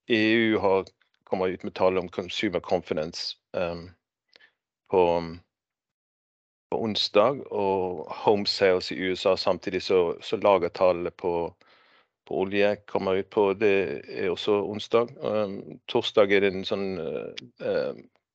EU 0.09 0.59
har, 0.59 0.87
kommer 1.23 1.47
ut 1.53 1.63
med 1.63 1.75
tall 1.77 1.97
om 1.97 2.09
consumer 2.09 2.59
confidence 2.59 3.37
um, 3.53 3.89
på 4.89 5.03
på 6.69 6.83
onsdag, 6.83 7.41
og 7.51 8.05
home 8.23 8.47
sales 8.47 8.91
i 8.91 9.09
USA 9.09 9.37
samtidig 9.37 9.81
så, 9.83 10.15
så 10.21 10.37
lagertallet 10.37 11.17
på, 11.17 11.53
på, 12.27 12.41
olje 12.43 12.75
kommer 12.87 13.19
ut 13.19 13.29
på 13.29 13.53
det 13.53 14.01
er 14.09 14.29
også 14.29 14.61
onsdag. 14.69 15.07
Um, 15.23 15.79
torsdag 15.87 16.31
er 16.31 16.39
det 16.45 16.53
en 16.53 16.65
sånn 16.67 16.99
uh, 17.01 17.93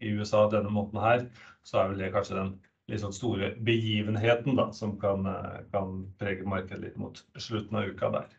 i, 0.00 0.12
USA 0.16 0.46
denne 0.52 0.70
måneden 0.72 1.02
her, 1.02 1.26
så 1.64 1.80
er 1.80 1.90
vel 1.90 2.00
det 2.04 2.12
kanskje 2.14 2.38
den 2.38 3.00
sånn 3.00 3.16
store 3.16 3.50
begivenheten 3.64 4.56
da, 4.58 4.70
som 4.76 4.96
kan, 5.00 5.26
kan 5.72 6.00
prege 6.20 6.46
markedet 6.48 6.82
litt 6.82 6.96
mot 7.00 7.20
slutten 7.36 7.80
av 7.80 7.92
uka 7.92 8.10
der. 8.16 8.32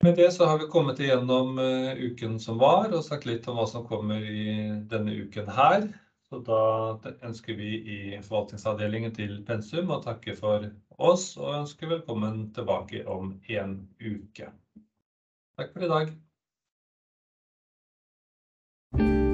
Med 0.00 0.16
det 0.16 0.30
så 0.32 0.46
har 0.48 0.58
vi 0.58 0.68
kommet 0.72 1.00
igjennom 1.00 1.58
uh, 1.60 1.92
uken 1.92 2.38
som 2.40 2.56
var, 2.60 2.88
og 2.88 3.04
sagt 3.04 3.26
litt 3.28 3.44
om 3.52 3.58
hva 3.60 3.66
som 3.68 3.84
kommer 3.84 4.24
i 4.24 4.70
denne 4.88 5.12
uken 5.12 5.50
her. 5.52 5.90
Så 6.30 6.38
da 6.46 6.60
ønsker 7.26 7.58
vi 7.58 7.74
i 7.82 7.98
forvaltningsavdelingen 8.22 9.12
til 9.12 9.40
Pensum 9.44 9.90
å 9.92 10.00
takke 10.00 10.36
for 10.38 10.70
oss, 10.96 11.34
og 11.36 11.58
ønsker 11.64 11.90
velkommen 11.90 12.46
tilbake 12.56 13.02
om 13.10 13.34
en 13.50 13.76
uke. 14.00 14.48
Takk 15.58 15.74
for 15.74 15.84
i 15.84 15.90
dag. 15.90 16.14
thank 18.96 19.02
you 19.02 19.29